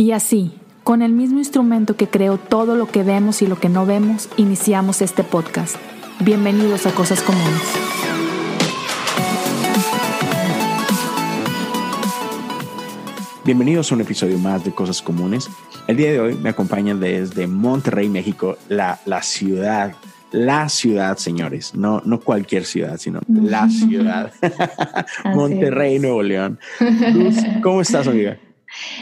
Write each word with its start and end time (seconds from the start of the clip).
Y 0.00 0.12
así, 0.12 0.52
con 0.82 1.02
el 1.02 1.12
mismo 1.12 1.40
instrumento 1.40 1.94
que 1.94 2.08
creó 2.08 2.38
todo 2.38 2.74
lo 2.74 2.86
que 2.86 3.02
vemos 3.02 3.42
y 3.42 3.46
lo 3.46 3.60
que 3.60 3.68
no 3.68 3.84
vemos, 3.84 4.30
iniciamos 4.38 5.02
este 5.02 5.24
podcast. 5.24 5.76
Bienvenidos 6.20 6.86
a 6.86 6.92
Cosas 6.92 7.20
Comunes. 7.20 7.60
Bienvenidos 13.44 13.92
a 13.92 13.94
un 13.96 14.00
episodio 14.00 14.38
más 14.38 14.64
de 14.64 14.72
Cosas 14.72 15.02
Comunes. 15.02 15.50
El 15.86 15.98
día 15.98 16.12
de 16.12 16.20
hoy 16.20 16.34
me 16.34 16.48
acompaña 16.48 16.94
desde 16.94 17.46
Monterrey, 17.46 18.08
México, 18.08 18.56
la, 18.70 18.98
la 19.04 19.20
ciudad, 19.20 19.92
la 20.32 20.70
ciudad, 20.70 21.18
señores, 21.18 21.74
no, 21.74 22.00
no 22.06 22.20
cualquier 22.20 22.64
ciudad, 22.64 22.96
sino 22.96 23.20
la 23.28 23.68
ciudad, 23.68 24.32
Monterrey, 25.34 25.98
Nuevo 25.98 26.22
León. 26.22 26.58
Luz, 27.12 27.36
¿cómo 27.62 27.82
estás, 27.82 28.08
amiga? 28.08 28.38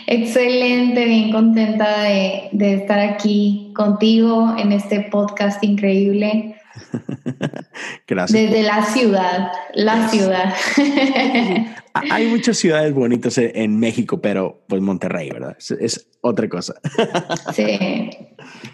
Excelente, 0.06 1.04
bien 1.04 1.30
contenta 1.30 2.02
de, 2.04 2.48
de 2.52 2.74
estar 2.74 2.98
aquí 3.00 3.72
contigo 3.74 4.54
en 4.58 4.72
este 4.72 5.00
podcast 5.10 5.62
increíble. 5.62 6.56
Gracias. 8.06 8.50
Desde 8.50 8.62
la 8.62 8.84
ciudad, 8.84 9.52
la 9.74 10.08
ciudad. 10.08 10.54
Hay 11.94 12.26
muchas 12.26 12.56
ciudades 12.56 12.92
bonitas 12.94 13.38
en 13.38 13.78
México, 13.78 14.20
pero 14.20 14.64
pues 14.68 14.80
Monterrey, 14.80 15.30
¿verdad? 15.30 15.56
Es, 15.58 15.70
es, 15.72 16.08
otra 16.20 16.48
cosa. 16.48 16.74
Sí, 17.52 18.10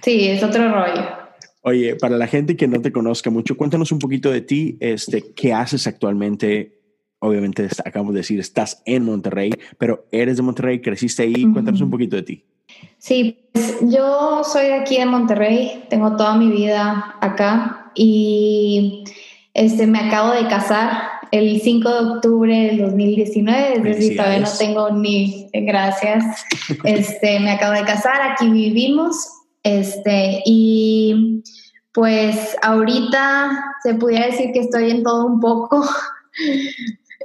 sí, 0.03 0.29
es 0.29 0.43
otro 0.43 0.71
rollo. 0.71 1.25
Oye, 1.63 1.97
para 1.97 2.19
la 2.19 2.27
gente 2.27 2.57
que 2.57 2.69
no 2.69 2.83
te 2.83 2.93
conozca 2.93 3.31
mucho, 3.31 3.57
cuéntanos 3.57 3.91
un 3.93 3.99
poquito 3.99 4.31
de 4.31 4.43
ti, 4.43 4.77
este, 4.81 5.33
qué 5.35 5.55
haces 5.55 5.87
actualmente. 5.87 6.84
Obviamente 7.21 7.69
acabamos 7.85 8.15
de 8.15 8.21
decir, 8.21 8.39
estás 8.41 8.83
en 8.85 9.05
Monterrey, 9.05 9.53
pero 9.79 10.07
eres 10.13 10.37
de 10.37 10.43
Monterrey, 10.43 10.81
creciste 10.81 11.23
ahí. 11.23 11.51
Cuéntanos 11.53 11.81
un 11.81 11.91
poquito 11.91 12.17
de 12.17 12.23
ti. 12.23 12.45
Sí, 12.99 13.49
pues 13.53 13.79
yo 13.83 14.43
soy 14.45 14.67
de 14.67 14.75
aquí 14.75 14.99
de 14.99 15.07
Monterrey, 15.07 15.85
tengo 15.91 16.17
toda 16.17 16.37
mi 16.37 16.51
vida 16.51 17.17
acá 17.21 17.93
y 17.95 19.05
este, 19.53 19.87
me 19.87 20.01
acabo 20.01 20.33
de 20.33 20.47
casar 20.49 21.15
el 21.31 21.61
5 21.61 21.89
de 21.89 22.11
octubre 22.11 22.55
del 22.55 22.79
2019, 22.79 23.77
es 23.77 23.83
decir, 23.83 24.17
todavía 24.17 24.41
no 24.41 24.49
tengo 24.59 24.91
ni 24.91 25.49
gracias. 25.53 26.25
Este, 26.85 27.41
me 27.41 27.51
acabo 27.51 27.75
de 27.75 27.85
casar, 27.85 28.23
aquí 28.23 28.49
vivimos, 28.49 29.17
este, 29.63 30.43
y 30.47 31.43
pues 31.93 32.57
ahorita 32.63 33.65
se 33.83 33.95
pudiera 33.95 34.27
decir 34.27 34.53
que 34.53 34.61
estoy 34.61 34.91
en 34.91 35.03
todo 35.03 35.27
un 35.27 35.41
poco. 35.41 35.85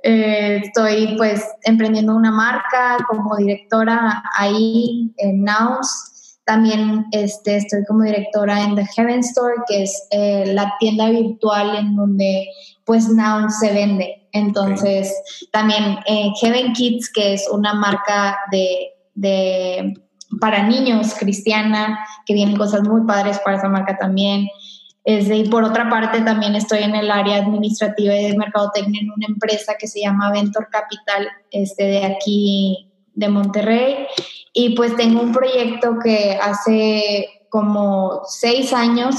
Eh, 0.04 0.62
estoy 0.64 1.16
pues 1.18 1.44
emprendiendo 1.64 2.16
una 2.16 2.32
marca 2.32 2.98
como 3.08 3.36
directora 3.38 4.24
ahí 4.36 5.14
en 5.18 5.44
Naus. 5.44 6.38
También 6.46 7.06
este, 7.12 7.58
estoy 7.58 7.86
como 7.86 8.04
directora 8.04 8.64
en 8.64 8.76
The 8.76 8.86
Heaven 8.96 9.20
Store, 9.20 9.56
que 9.68 9.84
es 9.84 10.08
eh, 10.12 10.46
la 10.54 10.74
tienda 10.80 11.10
virtual 11.10 11.76
en 11.76 11.96
donde 11.96 12.48
pues 12.86 13.08
Naus 13.10 13.60
se 13.60 13.72
vende. 13.74 14.28
Entonces, 14.32 15.14
también 15.52 16.00
eh, 16.08 16.32
Heaven 16.42 16.74
Kids, 16.74 17.12
que 17.14 17.34
es 17.34 17.48
una 17.52 17.74
marca 17.74 18.40
de, 18.52 18.90
de, 19.16 19.94
para 20.40 20.64
niños 20.64 21.14
cristiana, 21.16 22.00
que 22.26 22.34
vienen 22.34 22.58
cosas 22.58 22.84
muy 22.84 23.06
padres 23.06 23.40
para 23.40 23.58
esa 23.58 23.70
marca 23.70 23.98
también. 23.98 24.48
Y 25.12 25.50
por 25.50 25.64
otra 25.64 25.90
parte, 25.90 26.22
también 26.22 26.54
estoy 26.54 26.84
en 26.84 26.94
el 26.94 27.10
área 27.10 27.38
administrativa 27.38 28.16
y 28.16 28.30
de 28.30 28.38
mercadotecnia 28.38 29.02
en 29.02 29.10
una 29.10 29.26
empresa 29.26 29.74
que 29.80 29.88
se 29.88 30.02
llama 30.02 30.32
Ventor 30.32 30.70
Capital, 30.70 31.28
este, 31.50 31.86
de 31.86 32.06
aquí 32.06 32.92
de 33.16 33.28
Monterrey. 33.28 34.06
Y 34.54 34.76
pues 34.76 34.96
tengo 34.96 35.22
un 35.22 35.32
proyecto 35.32 35.98
que 36.04 36.38
hace 36.40 37.28
como 37.50 38.22
seis 38.26 38.72
años 38.72 39.16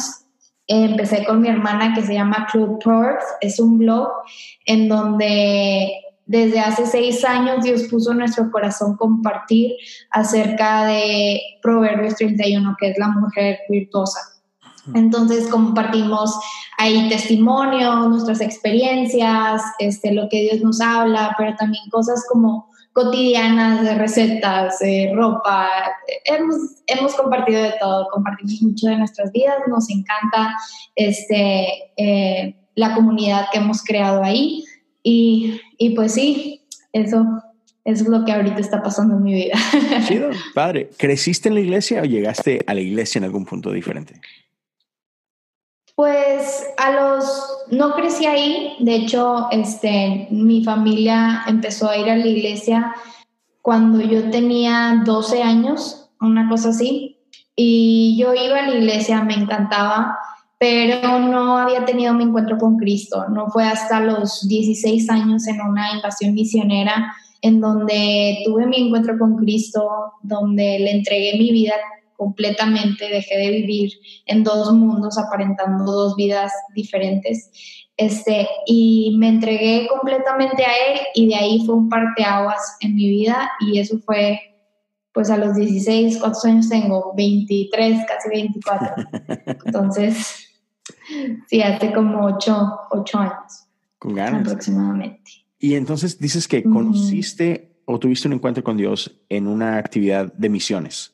empecé 0.69 1.24
con 1.24 1.41
mi 1.41 1.48
hermana 1.48 1.92
que 1.92 2.02
se 2.02 2.14
llama 2.14 2.47
Club 2.52 2.78
Tours. 2.78 3.25
Es 3.41 3.59
un 3.59 3.78
blog 3.78 4.10
en 4.66 4.88
donde 4.88 5.92
desde 6.25 6.60
hace 6.60 6.86
seis 6.86 7.25
años 7.25 7.65
Dios 7.65 7.88
puso 7.91 8.15
nuestro 8.15 8.48
corazón 8.53 8.97
compartir 8.97 9.72
acerca 10.12 10.84
de 10.84 11.41
Proverbios 11.60 12.15
31, 12.15 12.76
que 12.78 12.91
es 12.91 12.98
la 12.98 13.09
mujer 13.09 13.59
virtuosa. 13.69 14.40
Entonces 14.94 15.48
compartimos 15.48 16.38
ahí 16.78 17.08
testimonios, 17.08 18.08
nuestras 18.08 18.41
experiencias, 18.41 19.62
este, 19.78 20.12
lo 20.12 20.28
que 20.28 20.42
Dios 20.42 20.60
nos 20.62 20.80
habla, 20.80 21.34
pero 21.36 21.54
también 21.56 21.84
cosas 21.91 22.24
como 22.28 22.68
cotidianas 22.92 23.82
de 23.82 23.94
recetas, 23.94 24.78
ropa. 25.14 25.68
Hemos, 26.24 26.56
hemos 26.86 27.14
compartido 27.14 27.62
de 27.62 27.74
todo, 27.80 28.08
compartimos 28.10 28.60
mucho 28.62 28.88
de 28.88 28.96
nuestras 28.96 29.30
vidas, 29.32 29.56
nos 29.68 29.88
encanta 29.91 30.56
este, 30.97 31.92
eh, 31.97 32.56
la 32.74 32.94
comunidad 32.94 33.47
que 33.52 33.58
hemos 33.58 33.82
creado 33.82 34.22
ahí 34.22 34.64
y, 35.02 35.60
y 35.78 35.91
pues 35.91 36.14
sí, 36.14 36.62
eso 36.92 37.24
eso 37.84 38.04
es 38.04 38.10
lo 38.10 38.24
que 38.24 38.32
ahorita 38.32 38.60
está 38.60 38.82
pasando 38.82 39.16
en 39.16 39.22
mi 39.22 39.34
vida. 39.34 39.54
Chido, 40.06 40.30
padre. 40.54 40.91
¿Creciste 40.98 41.48
en 41.48 41.54
la 41.54 41.60
iglesia 41.60 42.02
o 42.02 42.04
llegaste 42.04 42.62
a 42.66 42.74
la 42.74 42.80
iglesia 42.80 43.18
en 43.18 43.24
algún 43.24 43.44
punto 43.47 43.72
diferente? 43.72 44.20
Pues 45.97 46.67
a 46.78 46.91
los, 46.93 47.25
no 47.71 47.95
crecí 47.95 48.27
ahí, 48.27 48.77
de 48.81 48.95
hecho, 48.95 49.49
este, 49.51 50.28
mi 50.31 50.65
familia 50.65 51.45
empezó 51.47 51.89
a 51.89 51.97
ir 51.97 52.09
a 52.09 52.17
la 52.17 52.27
iglesia 52.27 52.95
cuando 53.62 54.01
yo 54.01 54.31
tenía 54.31 55.03
12 55.05 55.43
años, 55.43 56.11
una 56.21 56.49
cosa 56.49 56.71
así, 56.71 57.19
y 57.55 58.17
yo 58.19 58.33
iba 58.34 58.59
a 58.59 58.69
la 58.69 58.75
iglesia, 58.75 59.23
me 59.23 59.34
encantaba, 59.34 60.17
pero 60.59 61.19
no 61.19 61.59
había 61.59 61.84
tenido 61.84 62.15
mi 62.15 62.25
encuentro 62.25 62.57
con 62.59 62.77
Cristo, 62.77 63.27
no 63.28 63.49
fue 63.49 63.65
hasta 63.65 64.01
los 64.01 64.47
16 64.49 65.11
años 65.11 65.47
en 65.47 65.61
una 65.61 65.93
invasión 65.95 66.34
misionera 66.34 67.15
en 67.43 67.61
donde 67.61 68.43
tuve 68.45 68.67
mi 68.67 68.87
encuentro 68.87 69.19
con 69.19 69.37
Cristo, 69.37 69.89
donde 70.22 70.78
le 70.78 70.93
entregué 70.93 71.39
mi 71.39 71.51
vida 71.51 71.75
completamente, 72.20 73.08
dejé 73.08 73.38
de 73.38 73.50
vivir 73.50 73.92
en 74.26 74.44
dos 74.44 74.70
mundos 74.75 75.16
aparentando 75.16 75.91
dos 75.91 76.16
vidas 76.16 76.53
diferentes. 76.75 77.50
Este, 77.97 78.47
y 78.66 79.16
me 79.19 79.28
entregué 79.28 79.88
completamente 79.88 80.62
a 80.62 80.69
él 80.69 81.00
y 81.14 81.28
de 81.28 81.34
ahí 81.34 81.62
fue 81.64 81.76
un 81.76 81.88
parteaguas 81.88 82.76
en 82.80 82.94
mi 82.94 83.09
vida 83.09 83.50
y 83.60 83.78
eso 83.78 83.98
fue 84.00 84.38
pues 85.14 85.30
a 85.30 85.38
los 85.38 85.56
16, 85.56 86.19
¿cuántos 86.19 86.44
años 86.44 86.69
tengo? 86.69 87.14
23, 87.16 88.04
casi 88.06 88.28
24. 88.28 88.94
Entonces, 89.64 90.47
sí, 91.48 91.62
hace 91.62 91.91
como 91.92 92.26
8, 92.26 92.80
8 92.91 93.19
años. 93.19 93.66
Con 93.98 94.14
ganas. 94.14 94.42
Aproximadamente. 94.42 95.30
Y 95.59 95.75
entonces 95.75 96.19
dices 96.19 96.47
que 96.48 96.62
conociste 96.62 97.82
o 97.86 97.98
tuviste 97.98 98.28
un 98.28 98.34
encuentro 98.34 98.62
con 98.62 98.76
Dios 98.76 99.20
en 99.28 99.47
una 99.47 99.76
actividad 99.76 100.32
de 100.32 100.48
misiones. 100.48 101.10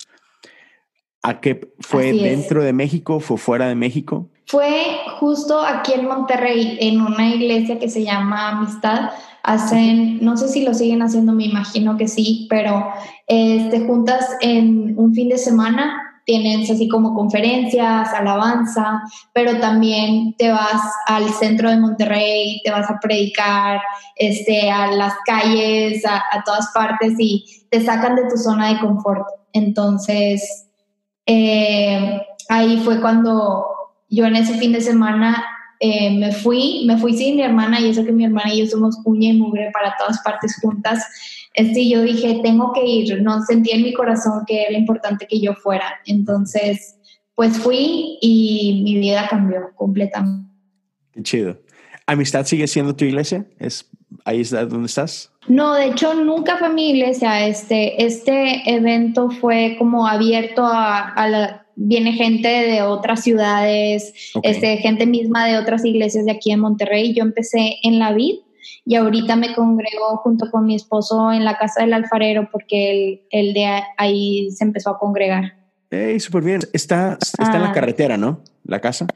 ¿A 1.26 1.40
qué 1.40 1.72
fue 1.80 2.12
dentro 2.12 2.62
de 2.62 2.72
México? 2.72 3.18
¿Fue 3.18 3.36
fuera 3.36 3.66
de 3.66 3.74
México? 3.74 4.28
Fue 4.46 4.70
justo 5.18 5.60
aquí 5.60 5.92
en 5.94 6.06
Monterrey, 6.06 6.78
en 6.80 7.00
una 7.00 7.34
iglesia 7.34 7.80
que 7.80 7.88
se 7.88 8.04
llama 8.04 8.50
Amistad. 8.50 9.10
Hacen, 9.42 10.24
no 10.24 10.36
sé 10.36 10.46
si 10.46 10.62
lo 10.62 10.72
siguen 10.72 11.02
haciendo, 11.02 11.32
me 11.32 11.46
imagino 11.46 11.96
que 11.96 12.06
sí, 12.06 12.46
pero 12.48 12.86
eh, 13.26 13.66
te 13.72 13.80
juntas 13.80 14.36
en 14.40 14.96
un 14.96 15.14
fin 15.14 15.28
de 15.28 15.38
semana, 15.38 16.00
tienes 16.24 16.70
así 16.70 16.86
como 16.86 17.12
conferencias, 17.12 18.14
alabanza, 18.14 19.02
pero 19.32 19.58
también 19.58 20.36
te 20.38 20.52
vas 20.52 20.80
al 21.08 21.28
centro 21.30 21.70
de 21.70 21.78
Monterrey, 21.78 22.60
te 22.64 22.70
vas 22.70 22.88
a 22.88 23.00
predicar 23.00 23.80
este, 24.14 24.70
a 24.70 24.92
las 24.92 25.14
calles, 25.26 26.06
a, 26.06 26.18
a 26.18 26.44
todas 26.44 26.70
partes 26.72 27.14
y 27.18 27.44
te 27.68 27.84
sacan 27.84 28.14
de 28.14 28.28
tu 28.28 28.36
zona 28.36 28.68
de 28.68 28.78
confort. 28.78 29.26
Entonces, 29.52 30.65
eh, 31.26 32.20
ahí 32.48 32.80
fue 32.84 33.00
cuando 33.00 33.66
yo 34.08 34.24
en 34.24 34.36
ese 34.36 34.54
fin 34.54 34.72
de 34.72 34.80
semana 34.80 35.44
eh, 35.80 36.16
me 36.18 36.32
fui, 36.32 36.84
me 36.86 36.96
fui 36.96 37.14
sin 37.14 37.36
mi 37.36 37.42
hermana 37.42 37.80
y 37.80 37.90
eso 37.90 38.04
que 38.04 38.12
mi 38.12 38.24
hermana 38.24 38.54
y 38.54 38.60
yo 38.60 38.66
somos 38.66 38.98
uña 39.04 39.30
y 39.30 39.36
mugre 39.36 39.70
para 39.72 39.94
todas 39.98 40.20
partes 40.22 40.56
juntas. 40.60 41.04
Este, 41.52 41.88
yo 41.88 42.02
dije, 42.02 42.40
tengo 42.42 42.72
que 42.72 42.84
ir, 42.84 43.22
no 43.22 43.42
sentí 43.42 43.70
en 43.72 43.82
mi 43.82 43.92
corazón 43.92 44.44
que 44.46 44.62
era 44.62 44.78
importante 44.78 45.26
que 45.26 45.40
yo 45.40 45.54
fuera. 45.54 46.00
Entonces, 46.06 46.96
pues 47.34 47.58
fui 47.58 48.18
y 48.20 48.82
mi 48.84 48.98
vida 48.98 49.26
cambió 49.28 49.70
completamente. 49.74 50.50
Qué 51.12 51.22
chido. 51.22 51.60
¿Amistad 52.06 52.46
sigue 52.46 52.68
siendo 52.68 52.94
tu 52.94 53.04
iglesia? 53.04 53.46
¿Es 53.58 53.90
ahí 54.24 54.40
está 54.40 54.64
donde 54.66 54.86
estás? 54.86 55.32
No, 55.48 55.74
de 55.74 55.86
hecho 55.86 56.14
nunca 56.14 56.56
fue 56.56 56.68
mi 56.70 56.90
iglesia. 56.90 57.46
Este, 57.46 58.04
este 58.04 58.62
evento 58.70 59.30
fue 59.30 59.76
como 59.78 60.06
abierto 60.06 60.62
a, 60.64 61.28
la, 61.28 61.66
viene 61.76 62.12
gente 62.12 62.48
de 62.48 62.82
otras 62.82 63.22
ciudades, 63.22 64.12
este, 64.42 64.78
gente 64.78 65.06
misma 65.06 65.46
de 65.46 65.58
otras 65.58 65.84
iglesias 65.84 66.24
de 66.24 66.32
aquí 66.32 66.50
en 66.50 66.60
Monterrey. 66.60 67.14
Yo 67.14 67.22
empecé 67.22 67.76
en 67.82 67.98
la 67.98 68.12
vid 68.12 68.36
y 68.84 68.96
ahorita 68.96 69.36
me 69.36 69.54
congrego 69.54 70.16
junto 70.18 70.50
con 70.50 70.66
mi 70.66 70.74
esposo 70.74 71.32
en 71.32 71.44
la 71.44 71.58
casa 71.58 71.82
del 71.82 71.92
alfarero 71.92 72.48
porque 72.50 73.26
el, 73.30 73.54
de 73.54 73.82
ahí 73.96 74.50
se 74.50 74.64
empezó 74.64 74.90
a 74.90 74.98
congregar. 74.98 75.56
Hey, 75.90 76.18
súper 76.18 76.42
bien. 76.42 76.60
Está, 76.72 77.18
está 77.20 77.56
en 77.56 77.62
la 77.62 77.70
ah. 77.70 77.72
carretera, 77.72 78.16
¿no? 78.16 78.42
La 78.64 78.80
casa. 78.80 79.06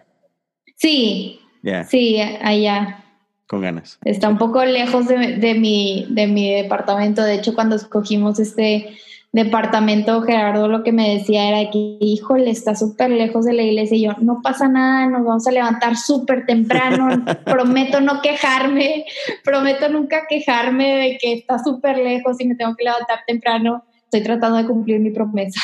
Sí. 0.76 1.40
Sí, 1.88 2.20
allá. 2.20 3.04
Con 3.50 3.62
ganas. 3.62 3.98
Está 4.04 4.28
un 4.28 4.38
poco 4.38 4.64
lejos 4.64 5.08
de, 5.08 5.38
de, 5.38 5.54
mi, 5.54 6.06
de 6.08 6.28
mi 6.28 6.54
departamento. 6.54 7.24
De 7.24 7.34
hecho, 7.34 7.52
cuando 7.52 7.74
escogimos 7.74 8.38
este 8.38 8.96
departamento, 9.32 10.22
Gerardo 10.22 10.68
lo 10.68 10.84
que 10.84 10.92
me 10.92 11.16
decía 11.16 11.48
era 11.48 11.68
que, 11.68 11.98
híjole, 12.00 12.48
está 12.48 12.76
súper 12.76 13.10
lejos 13.10 13.46
de 13.46 13.54
la 13.54 13.62
iglesia. 13.62 13.96
Y 13.96 14.02
yo, 14.02 14.12
no 14.20 14.40
pasa 14.40 14.68
nada, 14.68 15.06
nos 15.06 15.24
vamos 15.24 15.48
a 15.48 15.50
levantar 15.50 15.96
súper 15.96 16.46
temprano. 16.46 17.24
prometo 17.44 18.00
no 18.00 18.22
quejarme, 18.22 19.06
prometo 19.42 19.88
nunca 19.88 20.28
quejarme 20.28 20.98
de 20.98 21.18
que 21.18 21.32
está 21.32 21.58
súper 21.58 21.98
lejos 21.98 22.40
y 22.40 22.46
me 22.46 22.54
tengo 22.54 22.76
que 22.76 22.84
levantar 22.84 23.24
temprano. 23.26 23.82
Estoy 24.10 24.22
tratando 24.22 24.58
de 24.58 24.66
cumplir 24.66 24.98
mi 24.98 25.10
promesa. 25.10 25.60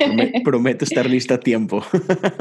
prometo 0.44 0.84
estar 0.84 1.10
lista 1.10 1.34
a 1.34 1.40
tiempo. 1.40 1.82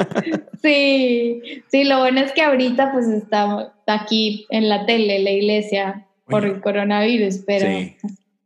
sí, 0.62 1.42
sí, 1.72 1.86
lo 1.86 2.00
bueno 2.00 2.19
es 2.19 2.31
que 2.34 2.44
ahorita 2.44 2.92
pues 2.92 3.07
estamos 3.07 3.68
aquí 3.88 4.46
en 4.50 4.69
la 4.69 4.86
tele, 4.86 5.19
la 5.19 5.31
iglesia, 5.31 6.06
por 6.25 6.46
el 6.46 6.62
coronavirus, 6.62 7.40
pero... 7.48 7.66
Sí 7.66 7.96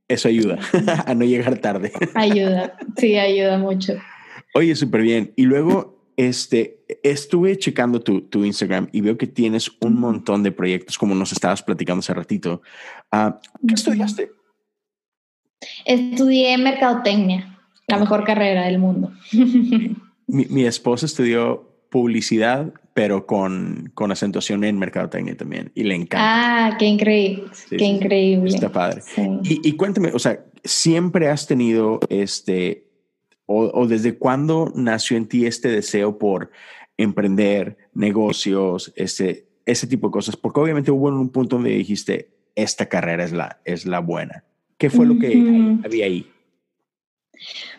eso 0.08 0.28
ayuda 0.28 0.60
a 1.06 1.14
no 1.14 1.26
llegar 1.26 1.58
tarde. 1.60 1.92
ayuda, 2.14 2.78
sí, 2.98 3.18
ayuda 3.18 3.58
mucho. 3.58 3.94
Oye, 4.54 4.76
súper 4.76 5.02
bien. 5.02 5.34
Y 5.36 5.44
luego, 5.44 6.08
este, 6.16 6.84
estuve 7.02 7.58
checando 7.58 8.00
tu, 8.02 8.22
tu, 8.22 8.46
Instagram 8.46 8.88
y 8.92 9.02
veo 9.02 9.18
que 9.18 9.28
tienes 9.28 9.72
un 9.82 10.00
montón 10.00 10.44
de 10.44 10.52
proyectos, 10.52 10.98
como 10.98 11.16
nos 11.16 11.32
estabas 11.32 11.64
platicando 11.64 12.00
hace 12.00 12.14
ratito. 12.14 12.62
Ah, 13.12 13.40
¿Qué 13.68 13.74
estudiaste? 13.74 14.32
Estudié 15.86 16.58
mercadotecnia, 16.58 17.58
la 17.88 17.98
mejor 17.98 18.24
carrera 18.24 18.66
del 18.66 18.80
mundo. 18.80 19.12
mi, 20.28 20.46
mi 20.46 20.66
esposa 20.66 21.06
estudió 21.06 21.74
publicidad, 21.94 22.74
pero 22.94 23.26
con, 23.26 23.92
con 23.94 24.12
acentuación 24.12 24.64
en 24.64 24.80
mercadotecnia 24.80 25.38
también. 25.38 25.72
Y 25.76 25.84
le 25.84 25.96
encanta. 25.96 26.18
Ah, 26.68 26.78
qué 26.78 26.86
increíble. 26.86 27.46
qué 27.70 27.86
increíble. 27.86 28.50
Está 28.50 28.72
padre. 28.72 29.02
Y, 29.44 29.68
y, 29.68 29.74
cuéntame, 29.74 30.12
o 30.12 30.20
sea, 30.20 30.44
¿siempre 30.64 31.30
has 31.30 31.46
tenido 31.46 32.00
este, 32.10 32.88
o, 33.46 33.86
desde 33.88 34.18
cuándo 34.18 34.72
nació 34.76 35.18
en 35.18 35.28
ti 35.28 35.46
este 35.46 35.70
deseo 35.70 36.18
por 36.18 36.52
emprender 36.98 37.78
negocios, 37.94 38.92
este, 38.96 39.48
ese 39.66 39.88
tipo 39.88 40.08
de 40.08 40.12
cosas? 40.12 40.36
Porque 40.36 40.60
obviamente 40.60 40.92
hubo 40.92 41.08
un 41.08 41.30
punto 41.30 41.58
donde 41.58 41.72
dijiste, 41.72 42.30
esta 42.56 42.88
carrera 42.88 43.24
es 43.24 43.32
la, 43.32 43.60
es 43.66 43.86
la 43.86 44.00
buena. 44.00 44.44
¿Qué 44.78 44.90
fue 44.90 45.06
lo 45.06 45.18
que 45.18 45.78
había 45.84 46.06
ahí? 46.06 46.28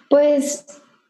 Pues 0.08 0.66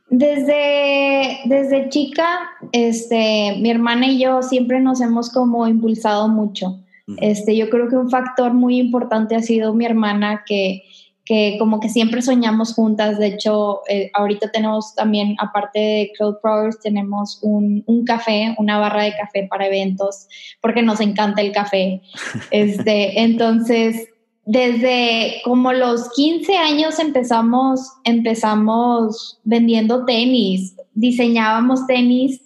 desde, 0.08 1.40
desde 1.46 1.88
chica, 1.88 2.50
este, 2.72 3.56
mi 3.60 3.70
hermana 3.70 4.08
y 4.08 4.20
yo 4.20 4.42
siempre 4.42 4.80
nos 4.80 5.00
hemos 5.00 5.30
como 5.30 5.66
impulsado 5.66 6.28
mucho. 6.28 6.80
Este, 7.18 7.56
yo 7.56 7.68
creo 7.68 7.88
que 7.88 7.96
un 7.96 8.10
factor 8.10 8.54
muy 8.54 8.78
importante 8.78 9.34
ha 9.34 9.42
sido 9.42 9.74
mi 9.74 9.84
hermana 9.84 10.42
que, 10.46 10.84
que 11.24 11.56
como 11.58 11.80
que 11.80 11.88
siempre 11.88 12.22
soñamos 12.22 12.74
juntas. 12.74 13.18
De 13.18 13.26
hecho, 13.26 13.80
eh, 13.88 14.10
ahorita 14.14 14.50
tenemos 14.52 14.94
también, 14.94 15.36
aparte 15.38 15.78
de 15.78 16.12
Cloud 16.16 16.36
Progress, 16.42 16.80
tenemos 16.80 17.38
un, 17.42 17.82
un, 17.86 18.04
café, 18.04 18.54
una 18.58 18.78
barra 18.78 19.02
de 19.02 19.14
café 19.16 19.46
para 19.50 19.66
eventos, 19.66 20.28
porque 20.60 20.82
nos 20.82 21.00
encanta 21.00 21.42
el 21.42 21.52
café. 21.52 22.00
Este, 22.50 23.20
entonces, 23.20 24.08
desde 24.46 25.40
como 25.44 25.72
los 25.72 26.10
15 26.10 26.56
años 26.56 26.98
empezamos, 26.98 27.80
empezamos 28.04 29.38
vendiendo 29.44 30.04
tenis, 30.04 30.76
diseñábamos 30.92 31.86
tenis, 31.86 32.42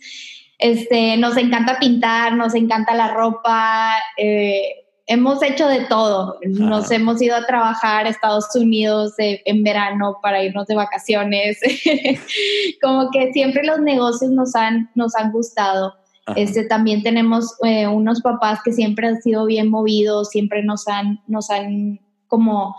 este, 0.59 1.17
nos 1.17 1.37
encanta 1.37 1.79
pintar, 1.79 2.35
nos 2.35 2.55
encanta 2.55 2.95
la 2.95 3.15
ropa, 3.15 3.93
eh, 4.17 4.87
hemos 5.07 5.43
hecho 5.43 5.67
de 5.67 5.87
todo, 5.87 6.39
nos 6.43 6.91
hemos 6.91 7.21
ido 7.21 7.35
a 7.35 7.47
trabajar 7.47 8.07
a 8.07 8.11
Estados 8.11 8.55
Unidos 8.55 9.15
en 9.19 9.65
verano 9.65 10.19
para 10.23 10.43
irnos 10.43 10.67
de 10.67 10.77
vacaciones, 10.77 11.59
como 12.83 13.11
que 13.11 13.33
siempre 13.33 13.65
los 13.65 13.81
negocios 13.81 14.31
nos 14.31 14.55
han, 14.55 14.91
nos 14.95 15.17
han 15.17 15.33
gustado. 15.33 15.95
Este, 16.37 16.65
también 16.65 17.03
tenemos 17.03 17.57
eh, 17.65 17.87
unos 17.87 18.21
papás 18.21 18.61
que 18.65 18.73
siempre 18.73 19.09
han 19.09 19.23
sido 19.23 19.47
bien 19.47 19.71
movidos, 19.71 20.31
siempre 20.31 20.63
nos 20.63 20.89
han, 20.89 21.21
nos 21.27 21.51
han 21.51 22.01
como 22.27 22.77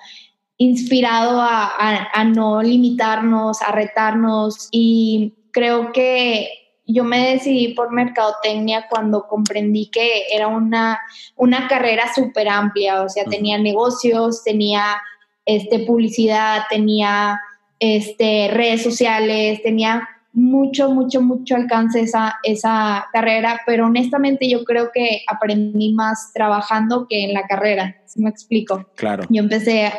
inspirado 0.58 1.42
a, 1.42 2.10
a, 2.14 2.24
no 2.26 2.62
limitarnos, 2.62 3.62
a 3.62 3.72
retarnos. 3.72 4.68
Y 4.72 5.34
creo 5.52 5.92
que 5.92 6.50
yo 6.86 7.04
me 7.04 7.32
decidí 7.32 7.74
por 7.74 7.92
mercadotecnia 7.92 8.88
cuando 8.90 9.28
comprendí 9.28 9.90
que 9.90 10.24
era 10.32 10.48
una, 10.48 11.00
una 11.36 11.68
carrera 11.68 12.14
súper 12.14 12.50
amplia, 12.50 13.04
o 13.04 13.10
sea, 13.10 13.26
tenía 13.26 13.58
negocios, 13.58 14.44
tenía 14.44 15.02
este, 15.46 15.80
publicidad, 15.80 16.64
tenía 16.70 17.40
este, 17.80 18.50
redes 18.52 18.84
sociales, 18.84 19.62
tenía 19.64 20.08
mucho, 20.40 20.90
mucho, 20.90 21.22
mucho 21.22 21.56
alcance 21.56 22.00
esa, 22.00 22.38
esa 22.44 23.08
carrera, 23.12 23.62
pero 23.66 23.88
honestamente 23.88 24.50
yo 24.50 24.64
creo 24.64 24.90
que 24.94 25.22
aprendí 25.28 25.94
más 25.94 26.32
trabajando 26.34 27.08
que 27.08 27.26
en 27.26 27.34
la 27.34 27.46
carrera, 27.46 27.98
si 28.06 28.22
me 28.22 28.30
explico. 28.30 28.90
Claro. 28.96 29.26
Yo 29.30 29.44
empecé, 29.44 29.92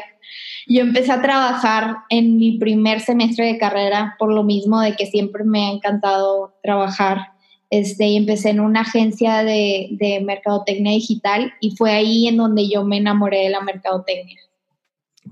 yo 0.66 0.80
empecé 0.80 1.12
a 1.12 1.20
trabajar 1.20 1.98
en 2.08 2.38
mi 2.38 2.58
primer 2.58 3.00
semestre 3.00 3.46
de 3.46 3.58
carrera 3.58 4.16
por 4.18 4.32
lo 4.32 4.42
mismo 4.42 4.80
de 4.80 4.96
que 4.96 5.06
siempre 5.06 5.44
me 5.44 5.66
ha 5.66 5.70
encantado 5.72 6.54
trabajar. 6.62 7.32
Este, 7.68 8.06
y 8.06 8.16
empecé 8.16 8.50
en 8.50 8.58
una 8.60 8.80
agencia 8.80 9.44
de, 9.44 9.90
de 9.92 10.20
mercadotecnia 10.24 10.92
digital 10.92 11.52
y 11.60 11.76
fue 11.76 11.92
ahí 11.92 12.26
en 12.26 12.36
donde 12.36 12.68
yo 12.68 12.82
me 12.84 12.96
enamoré 12.96 13.44
de 13.44 13.50
la 13.50 13.60
mercadotecnia. 13.60 14.40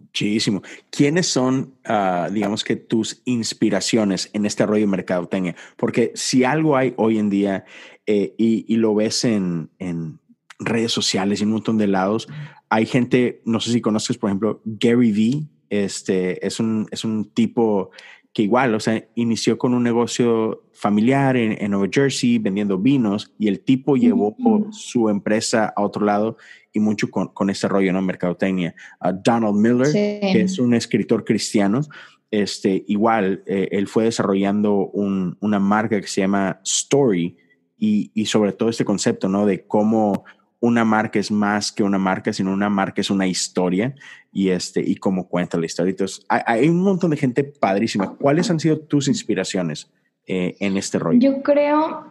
Muchísimo. 0.09 0.63
¿Quiénes 0.91 1.27
son, 1.27 1.75
ah, 1.85 2.29
digamos 2.33 2.65
que, 2.65 2.77
tus 2.77 3.21
inspiraciones 3.25 4.31
en 4.33 4.47
este 4.47 4.65
rollo 4.65 4.81
de 4.81 4.87
mercadotecnia? 4.87 5.55
Porque 5.77 6.13
si 6.15 6.45
algo 6.45 6.77
hay 6.77 6.95
hoy 6.97 7.19
en 7.19 7.29
día 7.29 7.65
eh, 8.07 8.35
y, 8.39 8.75
lo 8.77 8.95
ves 8.95 9.25
en, 9.25 9.71
redes 10.59 10.91
sociales 10.91 11.39
y 11.39 11.43
en 11.45 11.51
un 11.51 11.55
montón 11.55 11.79
de 11.79 11.87
lados, 11.87 12.27
hay 12.69 12.87
gente, 12.87 13.43
no 13.45 13.61
sé 13.61 13.71
si 13.71 13.81
conoces, 13.81 14.19
por 14.19 14.31
ejemplo, 14.31 14.61
Gary 14.65 15.13
Vee, 15.13 15.47
este, 15.71 16.45
es, 16.45 16.59
un, 16.59 16.89
es 16.91 17.05
un 17.05 17.27
tipo 17.27 17.91
que 18.39 18.45
igual, 18.45 18.73
o 18.77 18.79
sea, 18.79 19.05
inició 19.17 19.59
con 19.59 19.75
un 19.75 19.83
negocio 19.83 20.63
familiar 20.73 21.37
en, 21.37 21.73
Nueva 21.73 21.89
Jersey 21.91 22.39
vendiendo 22.39 22.79
vinos 22.79 23.35
y 23.37 23.49
el 23.49 23.59
tipo 23.65 23.97
llevó 23.97 24.37
su 24.71 25.09
empresa 25.09 25.73
a 25.75 25.83
otro 25.83 26.05
lado 26.05 26.37
y 26.73 26.79
mucho 26.79 27.11
con, 27.11 27.27
con 27.35 27.51
ese 27.51 27.67
rollo, 27.67 27.93
¿no? 27.93 28.01
Mercadotecnia. 28.01 28.77
Donald 29.25 29.57
Miller, 29.57 29.93
que 29.93 30.41
es 30.41 30.61
un 30.61 30.73
escritor 30.73 31.25
cristiano, 31.25 31.81
este, 32.31 32.85
igual, 32.87 33.43
eh, 33.45 33.71
él 33.73 33.89
fue 33.89 34.05
desarrollando 34.05 34.89
una 34.93 35.59
marca 35.59 36.01
que 36.01 36.07
se 36.07 36.21
llama 36.21 36.61
Story 36.63 37.37
y, 37.77 38.13
y, 38.15 38.27
sobre 38.27 38.53
todo 38.53 38.69
este 38.69 38.85
concepto, 38.85 39.29
¿no? 39.29 39.47
De 39.47 39.67
cómo 39.67 40.25
una 40.61 40.85
marca 40.85 41.19
es 41.19 41.31
más 41.31 41.71
que 41.71 41.83
una 41.83 41.99
marca, 41.99 42.33
sino 42.33 42.53
una 42.53 42.69
marca 42.69 43.01
es 43.01 43.11
una 43.11 43.27
historia 43.27 43.95
y, 44.33 44.49
este, 44.49 44.81
y 44.81 44.97
cómo 44.97 45.29
cuenta 45.29 45.59
la 45.59 45.67
historia. 45.67 45.91
Entonces, 45.91 46.25
hay, 46.29 46.41
hay 46.47 46.69
un 46.69 46.83
montón 46.83 47.11
de 47.11 47.17
gente 47.17 47.45
padrísima. 47.45 48.15
¿Cuáles 48.17 48.51
han 48.51 48.59
sido 48.59 48.79
tus 48.79 49.09
inspiraciones 49.09 49.91
eh, 50.27 50.57
en 50.61 50.77
este 50.77 50.99
rollo? 50.99 51.19
Yo 51.21 51.43
creo, 51.43 52.07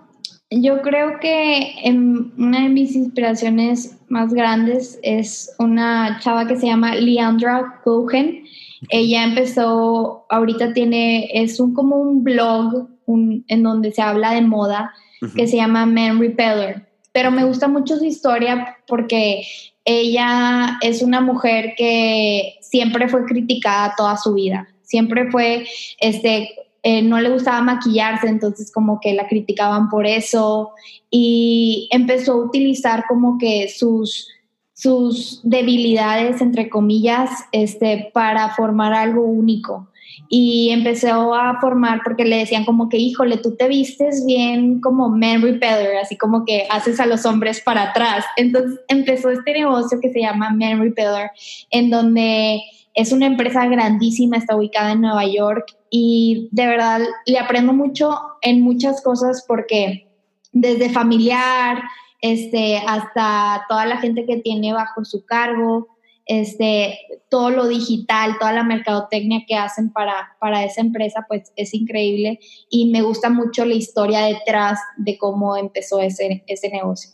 yo 0.50 0.82
creo 0.82 1.20
que 1.20 1.74
en 1.84 2.32
una 2.38 2.64
de 2.64 2.70
mis 2.70 2.96
inspiraciones 2.96 3.98
más 4.08 4.34
grandes 4.34 5.00
es 5.04 5.54
una 5.60 6.20
chava 6.22 6.48
que 6.48 6.56
se 6.56 6.68
llama 6.68 6.96
Leandra 6.96 7.82
Cohen. 7.84 8.44
Ella 8.90 9.24
empezó, 9.24 10.26
ahorita 10.30 10.74
tiene, 10.74 11.30
es 11.34 11.60
un 11.60 11.74
como 11.74 11.98
un 11.98 12.24
blog 12.24 12.90
en 13.08 13.64
donde 13.64 13.92
se 13.92 14.02
habla 14.02 14.32
de 14.32 14.42
moda 14.42 14.94
que 15.36 15.48
se 15.48 15.58
llama 15.58 15.86
Man 15.86 16.20
Repeller. 16.20 16.87
Pero 17.18 17.32
me 17.32 17.46
gusta 17.46 17.68
mucho 17.68 17.98
su 17.98 18.06
historia 18.06 18.78
porque 18.86 19.42
ella 19.84 20.78
es 20.82 21.02
una 21.02 21.20
mujer 21.20 21.74
que 21.76 22.60
siempre 22.62 23.10
fue 23.10 23.26
criticada 23.26 23.96
toda 23.98 24.18
su 24.18 24.36
vida. 24.36 24.68
Siempre 24.84 25.32
fue, 25.32 25.66
este, 26.00 26.48
eh, 26.84 27.02
no 27.02 27.20
le 27.20 27.32
gustaba 27.32 27.62
maquillarse, 27.62 28.28
entonces 28.28 28.72
como 28.72 29.00
que 29.00 29.14
la 29.14 29.28
criticaban 29.28 29.90
por 29.90 30.06
eso 30.06 30.74
y 31.10 31.90
empezó 31.92 32.34
a 32.34 32.46
utilizar 32.46 33.06
como 33.10 33.40
que 33.40 33.68
sus, 33.68 34.30
sus 34.76 35.42
debilidades, 35.42 36.40
entre 36.40 36.70
comillas, 36.70 37.32
este, 37.52 38.12
para 38.14 38.50
formar 38.50 38.94
algo 38.94 39.24
único. 39.24 39.88
Y 40.30 40.70
empezó 40.72 41.34
a 41.34 41.60
formar 41.60 42.02
porque 42.04 42.26
le 42.26 42.38
decían 42.38 42.66
como 42.66 42.90
que, 42.90 42.98
híjole, 42.98 43.38
tú 43.38 43.56
te 43.56 43.68
vistes 43.68 44.26
bien 44.26 44.82
como 44.82 45.10
man 45.10 45.42
repeller, 45.42 45.98
así 45.98 46.18
como 46.18 46.46
que 46.46 46.68
haces 46.70 47.00
a 47.00 47.06
los 47.06 47.26
hombres 47.26 47.62
para 47.62 47.90
atrás. 47.90 48.26
Entonces 48.36 48.80
empezó 48.88 49.30
este 49.30 49.54
negocio 49.54 50.00
que 50.02 50.12
se 50.12 50.22
llama 50.22 50.52
Man 50.52 50.80
Repeller, 50.80 51.32
en 51.72 51.90
donde 51.90 52.62
es 52.94 53.12
una 53.12 53.28
empresa 53.28 53.66
grandísima, 53.68 54.38
está 54.38 54.56
ubicada 54.56 54.94
en 54.94 55.02
Nueva 55.02 55.26
York 55.26 55.76
y 55.90 56.50
de 56.52 56.68
verdad 56.68 57.02
le 57.26 57.40
aprendo 57.40 57.74
mucho 57.74 58.18
en 58.42 58.62
muchas 58.62 59.02
cosas 59.02 59.46
porque 59.48 60.08
desde 60.52 60.90
familiar, 60.90 61.82
este, 62.22 62.78
hasta 62.78 63.66
toda 63.70 63.86
la 63.86 63.98
gente 63.98 64.26
que 64.26 64.38
tiene 64.38 64.74
bajo 64.74 65.06
su 65.06 65.26
cargo, 65.26 65.88
este, 66.28 67.00
todo 67.30 67.50
lo 67.50 67.68
digital, 67.68 68.38
toda 68.40 68.54
la 68.54 68.64
mercadotecnia 68.64 69.44
que 69.48 69.56
hacen 69.56 69.92
para, 69.92 70.36
para 70.40 70.64
esa 70.64 70.82
empresa, 70.82 71.26
pues 71.28 71.52
es 71.56 71.74
increíble 71.74 72.40
y 72.70 72.92
me 72.92 73.02
gusta 73.02 73.30
mucho 73.30 73.66
la 73.66 73.74
historia 73.74 74.22
detrás 74.22 74.80
de 74.98 75.18
cómo 75.18 75.58
empezó 75.58 76.00
ese, 76.00 76.44
ese 76.48 76.70
negocio. 76.70 77.12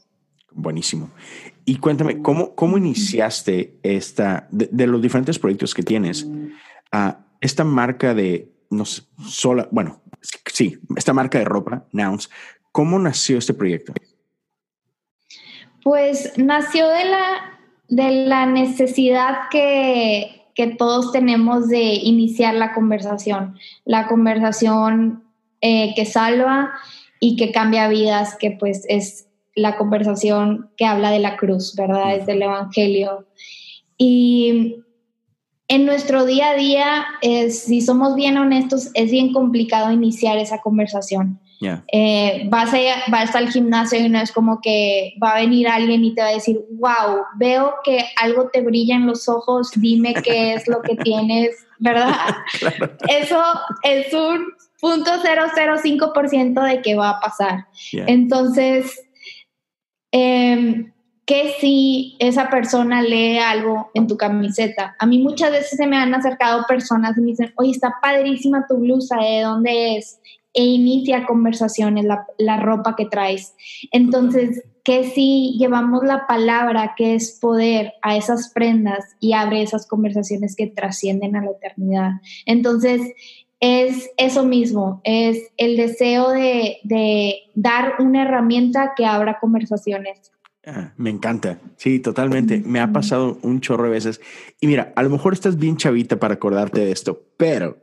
Buenísimo. 0.51 1.09
Y 1.65 1.77
cuéntame, 1.77 2.21
¿cómo, 2.21 2.55
cómo 2.55 2.77
iniciaste 2.77 3.79
esta, 3.83 4.47
de, 4.51 4.87
los 4.87 5.01
diferentes 5.01 5.39
proyectos 5.39 5.73
que 5.73 5.83
tienes, 5.83 6.27
esta 7.39 7.63
marca 7.63 8.13
de, 8.13 8.51
no 8.69 8.85
sé, 8.85 9.03
sola, 9.25 9.67
bueno, 9.71 10.01
sí, 10.51 10.77
esta 10.95 11.13
marca 11.13 11.39
de 11.39 11.45
ropa, 11.45 11.87
Nouns, 11.91 12.29
¿cómo 12.71 12.99
nació 12.99 13.37
este 13.37 13.53
proyecto? 13.53 13.93
Pues 15.83 16.37
nació 16.37 16.87
de 16.89 17.05
la, 17.05 17.52
de 17.95 18.25
la 18.25 18.45
necesidad 18.45 19.49
que, 19.51 20.47
que 20.55 20.67
todos 20.67 21.11
tenemos 21.11 21.67
de 21.67 21.93
iniciar 21.95 22.55
la 22.55 22.73
conversación, 22.73 23.55
la 23.85 24.07
conversación 24.07 25.23
eh, 25.61 25.93
que 25.95 26.05
salva 26.05 26.71
y 27.19 27.35
que 27.35 27.51
cambia 27.51 27.87
vidas, 27.87 28.35
que 28.35 28.51
pues 28.51 28.85
es 28.89 29.27
la 29.55 29.77
conversación 29.77 30.71
que 30.75 30.85
habla 30.85 31.11
de 31.11 31.19
la 31.19 31.37
cruz, 31.37 31.75
¿verdad? 31.75 32.15
Es 32.15 32.25
del 32.25 32.41
Evangelio. 32.41 33.27
Y 33.97 34.77
en 35.67 35.85
nuestro 35.85 36.25
día 36.25 36.49
a 36.49 36.55
día, 36.55 37.05
si 37.51 37.81
somos 37.81 38.15
bien 38.15 38.37
honestos, 38.37 38.89
es 38.95 39.11
bien 39.11 39.31
complicado 39.31 39.91
iniciar 39.91 40.37
esa 40.39 40.61
conversación. 40.61 41.39
Eh, 41.91 42.47
vas, 42.49 42.73
a, 42.73 42.77
vas 43.09 43.35
al 43.35 43.49
gimnasio 43.49 43.99
y 43.99 44.09
no 44.09 44.19
es 44.19 44.31
como 44.31 44.59
que 44.61 45.13
va 45.21 45.31
a 45.31 45.39
venir 45.39 45.67
alguien 45.67 46.03
y 46.03 46.13
te 46.13 46.21
va 46.21 46.27
a 46.27 46.33
decir, 46.33 46.59
wow, 46.71 47.23
veo 47.37 47.75
que 47.83 48.03
algo 48.21 48.49
te 48.49 48.61
brilla 48.61 48.95
en 48.95 49.07
los 49.07 49.29
ojos, 49.29 49.71
dime 49.75 50.13
qué 50.13 50.53
es 50.53 50.67
lo 50.67 50.81
que 50.81 50.95
tienes, 50.95 51.55
¿verdad? 51.79 52.13
Eso 53.09 53.41
es 53.83 54.13
un 54.13 54.53
punto 54.79 55.11
005% 55.11 56.63
de 56.63 56.81
que 56.81 56.95
va 56.95 57.11
a 57.11 57.19
pasar. 57.19 57.67
Entonces, 57.93 59.01
eh, 60.11 60.93
que 61.25 61.55
si 61.59 62.17
esa 62.19 62.49
persona 62.49 63.01
lee 63.01 63.37
algo 63.37 63.89
en 63.93 64.07
tu 64.07 64.17
camiseta. 64.17 64.95
A 64.99 65.05
mí 65.05 65.19
muchas 65.19 65.51
veces 65.51 65.77
se 65.77 65.87
me 65.87 65.95
han 65.95 66.13
acercado 66.13 66.65
personas 66.67 67.17
y 67.17 67.21
me 67.21 67.27
dicen, 67.27 67.53
oye, 67.55 67.71
está 67.71 67.95
padrísima 68.01 68.65
tu 68.67 68.77
blusa, 68.77 69.17
¿de 69.17 69.41
dónde 69.41 69.97
es? 69.97 70.19
E 70.53 70.63
inicia 70.63 71.25
conversaciones, 71.25 72.05
la, 72.05 72.25
la 72.37 72.57
ropa 72.57 72.95
que 72.95 73.05
traes. 73.05 73.55
Entonces, 73.91 74.63
que 74.83 75.05
si 75.09 75.55
llevamos 75.57 76.03
la 76.03 76.27
palabra 76.27 76.93
que 76.97 77.15
es 77.15 77.39
poder 77.39 77.93
a 78.01 78.17
esas 78.17 78.51
prendas 78.53 79.15
y 79.19 79.33
abre 79.33 79.61
esas 79.61 79.87
conversaciones 79.87 80.55
que 80.55 80.67
trascienden 80.67 81.35
a 81.35 81.43
la 81.43 81.51
eternidad. 81.51 82.11
Entonces, 82.45 83.01
es 83.59 84.11
eso 84.17 84.43
mismo, 84.43 84.99
es 85.05 85.51
el 85.55 85.77
deseo 85.77 86.31
de, 86.31 86.79
de 86.83 87.35
dar 87.55 87.93
una 87.99 88.23
herramienta 88.23 88.91
que 88.93 89.05
abra 89.05 89.39
conversaciones. 89.39 90.33
Ah, 90.65 90.93
me 90.95 91.09
encanta, 91.09 91.59
sí, 91.75 91.99
totalmente. 91.99 92.61
Me 92.65 92.79
ha 92.79 92.91
pasado 92.91 93.37
un 93.41 93.59
chorro 93.59 93.85
de 93.85 93.89
veces. 93.89 94.21
Y 94.61 94.67
mira, 94.67 94.93
a 94.95 95.03
lo 95.03 95.09
mejor 95.09 95.33
estás 95.33 95.57
bien 95.57 95.75
chavita 95.75 96.19
para 96.19 96.35
acordarte 96.35 96.81
de 96.81 96.91
esto, 96.91 97.21
pero 97.35 97.82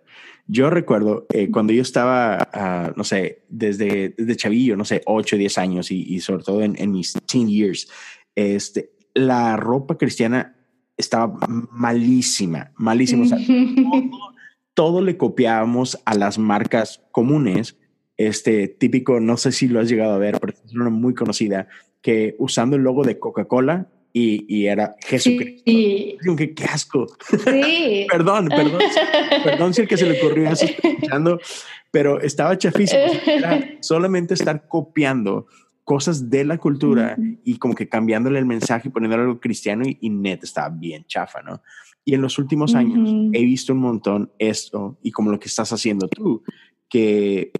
yo 0.50 0.68
recuerdo 0.68 1.26
eh, 1.32 1.48
cuando 1.48 1.72
yo 1.72 1.80
estaba, 1.80 2.48
uh, 2.52 2.92
no 2.96 3.04
sé, 3.04 3.44
desde, 3.48 4.14
desde 4.18 4.36
chavillo, 4.36 4.76
no 4.76 4.84
sé, 4.84 5.00
8, 5.06 5.36
10 5.36 5.58
años 5.58 5.90
y, 5.92 6.02
y 6.02 6.20
sobre 6.20 6.42
todo 6.42 6.62
en, 6.62 6.74
en, 6.76 6.90
mis 6.90 7.12
teen 7.26 7.48
years, 7.48 7.88
este, 8.34 8.90
la 9.14 9.56
ropa 9.56 9.96
cristiana 9.96 10.56
estaba 10.96 11.38
malísima, 11.70 12.72
malísima. 12.74 13.24
O 13.24 13.28
sea, 13.28 13.38
todo 14.74 15.02
le 15.02 15.16
copiábamos 15.16 16.00
a 16.04 16.14
las 16.16 16.36
marcas 16.36 17.00
comunes. 17.12 17.76
Este 18.16 18.66
típico, 18.66 19.20
no 19.20 19.36
sé 19.36 19.52
si 19.52 19.68
lo 19.68 19.78
has 19.78 19.88
llegado 19.88 20.14
a 20.14 20.18
ver, 20.18 20.40
pero 20.40 20.52
es 20.52 20.74
una 20.74 20.90
muy 20.90 21.14
conocida, 21.14 21.68
que 22.02 22.34
usando 22.38 22.74
el 22.74 22.82
logo 22.82 23.04
de 23.04 23.20
Coca-Cola 23.20 23.88
y, 24.12 24.44
y, 24.48 24.66
era 24.66 24.96
Jesucristo. 25.00 25.62
Sí. 25.66 26.16
Qué, 26.36 26.54
qué 26.54 26.64
asco. 26.64 27.06
Sí. 27.44 28.06
perdón, 28.10 28.48
perdón. 28.48 28.80
perdón 29.44 29.74
si 29.74 29.82
el 29.82 29.88
que 29.88 29.96
se 29.96 30.06
le 30.06 30.18
ocurrió 30.18 30.50
eso 30.50 30.66
escuchando, 30.66 31.38
pero 31.90 32.20
estaba 32.20 32.56
chafísimo. 32.58 33.02
Era 33.26 33.76
solamente 33.80 34.34
estar 34.34 34.66
copiando 34.68 35.46
cosas 35.84 36.30
de 36.30 36.44
la 36.44 36.58
cultura 36.58 37.16
y 37.44 37.58
como 37.58 37.74
que 37.74 37.88
cambiándole 37.88 38.38
el 38.38 38.46
mensaje 38.46 38.88
y 38.88 38.90
poniéndole 38.92 39.24
algo 39.24 39.40
cristiano 39.40 39.84
y, 39.84 39.98
y 40.00 40.10
net 40.10 40.44
estaba 40.44 40.68
bien 40.68 41.04
chafa, 41.06 41.42
¿no? 41.42 41.62
Y 42.04 42.14
en 42.14 42.22
los 42.22 42.38
últimos 42.38 42.74
años 42.74 43.10
he 43.32 43.44
visto 43.44 43.72
un 43.72 43.80
montón 43.80 44.32
esto 44.38 44.98
y 45.02 45.10
como 45.10 45.30
lo 45.30 45.38
que 45.38 45.48
estás 45.48 45.72
haciendo 45.72 46.08
tú, 46.08 46.42
que 46.88 47.52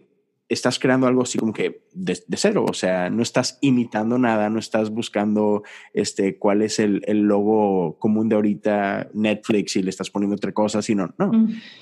estás 0.50 0.80
creando 0.80 1.07
algo 1.07 1.23
así 1.23 1.38
como 1.38 1.52
que 1.52 1.87
de, 1.92 2.21
cero, 2.37 2.66
o 2.69 2.75
sea, 2.75 3.09
no 3.09 3.23
estás 3.23 3.59
imitando 3.61 4.19
nada, 4.19 4.50
no 4.50 4.59
estás 4.59 4.90
buscando 4.90 5.62
este, 5.95 6.38
cuál 6.38 6.62
es 6.62 6.80
el, 6.80 7.02
el 7.07 7.21
logo 7.21 7.97
común 7.99 8.28
de 8.28 8.35
ahorita 8.35 9.11
Netflix 9.14 9.76
y 9.76 9.83
le 9.83 9.90
estás 9.90 10.11
poniendo 10.11 10.35
otra 10.35 10.52
cosa, 10.52 10.83
sino, 10.83 11.14
no, 11.19 11.30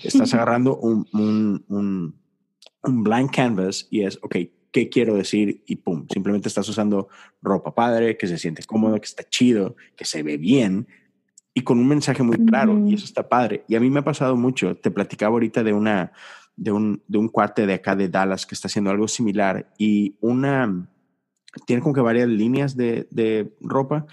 estás 0.04 0.32
agarrando 0.34 0.76
un, 0.76 1.06
un, 1.14 1.64
un, 1.68 2.14
un 2.82 3.02
blank 3.02 3.34
canvas 3.34 3.88
y 3.90 4.02
es, 4.02 4.18
ok, 4.22 4.36
¿qué 4.70 4.90
quiero 4.90 5.16
decir? 5.16 5.64
Y 5.66 5.76
pum, 5.76 6.06
simplemente 6.12 6.48
estás 6.48 6.68
usando 6.68 7.08
ropa 7.40 7.74
padre, 7.74 8.18
que 8.18 8.26
se 8.26 8.36
siente 8.36 8.62
cómodo, 8.64 9.00
que 9.00 9.06
está 9.06 9.24
chido, 9.24 9.76
que 9.96 10.04
se 10.04 10.22
ve 10.22 10.36
bien, 10.36 10.86
y 11.54 11.62
con 11.62 11.78
un 11.78 11.88
mensaje 11.88 12.22
muy 12.22 12.36
claro 12.46 12.86
y 12.86 12.94
eso 12.94 13.04
está 13.04 13.28
padre. 13.28 13.64
Y 13.66 13.74
a 13.74 13.80
mí 13.80 13.90
me 13.90 14.00
ha 14.00 14.04
pasado 14.04 14.36
mucho. 14.36 14.76
Te 14.76 14.92
platicaba 14.92 15.32
ahorita 15.32 15.64
de 15.64 15.72
una 15.72 16.12
de 16.58 16.72
un, 16.72 17.02
de 17.06 17.18
un 17.18 17.28
cuate 17.28 17.66
de 17.66 17.74
acá 17.74 17.96
de 17.96 18.08
Dallas 18.08 18.44
que 18.44 18.54
está 18.54 18.68
haciendo 18.68 18.90
algo 18.90 19.08
similar 19.08 19.72
y 19.78 20.16
una 20.20 20.90
tiene 21.66 21.80
como 21.82 21.94
que 21.94 22.00
varias 22.00 22.28
líneas 22.28 22.76
de, 22.76 23.06
de 23.10 23.56
ropa 23.60 24.06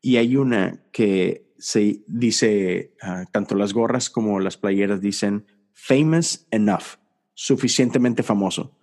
y 0.00 0.16
hay 0.16 0.36
una 0.36 0.80
que 0.92 1.52
se 1.58 2.02
dice 2.06 2.94
ah, 3.02 3.24
tanto 3.32 3.56
las 3.56 3.74
gorras 3.74 4.10
como 4.10 4.38
las 4.38 4.56
playeras 4.56 5.00
dicen 5.00 5.44
famous 5.72 6.46
enough, 6.50 6.98
suficientemente 7.34 8.22
famoso. 8.22 8.76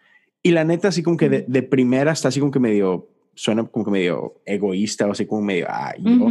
Y 0.43 0.51
la 0.51 0.63
neta, 0.63 0.89
así 0.89 1.01
como 1.01 1.17
que 1.17 1.29
de, 1.29 1.45
de 1.47 1.63
primera 1.63 2.11
está 2.11 2.27
así 2.27 2.39
como 2.39 2.51
que 2.51 2.59
medio, 2.59 3.09
suena 3.33 3.63
como 3.63 3.85
que 3.85 3.91
medio 3.91 4.41
egoísta 4.45 5.07
o 5.07 5.11
así 5.11 5.25
como 5.25 5.41
medio, 5.41 5.67
ay, 5.69 6.03
yo, 6.03 6.27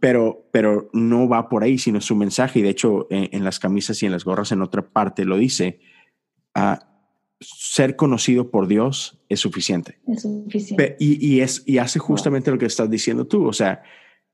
pero, 0.00 0.46
pero 0.52 0.90
no 0.92 1.28
va 1.28 1.48
por 1.48 1.62
ahí, 1.62 1.78
sino 1.78 2.00
su 2.00 2.16
mensaje. 2.16 2.58
Y 2.58 2.62
de 2.62 2.70
hecho, 2.70 3.06
en, 3.10 3.44
las 3.44 3.58
camisas 3.58 4.02
y 4.02 4.06
en 4.06 4.12
las 4.12 4.24
gorras, 4.24 4.52
en 4.52 4.62
otra 4.62 4.82
parte 4.82 5.24
lo 5.24 5.36
dice: 5.36 5.80
uh, 6.56 6.78
ser 7.40 7.96
conocido 7.96 8.50
por 8.50 8.66
Dios 8.66 9.22
es 9.28 9.40
suficiente. 9.40 9.98
Es 10.06 10.22
suficiente. 10.22 10.96
Y, 10.98 11.24
y, 11.24 11.40
es, 11.40 11.62
y 11.66 11.78
hace 11.78 11.98
justamente 11.98 12.50
lo 12.50 12.58
que 12.58 12.66
estás 12.66 12.90
diciendo 12.90 13.26
tú. 13.26 13.46
O 13.46 13.52
sea, 13.52 13.82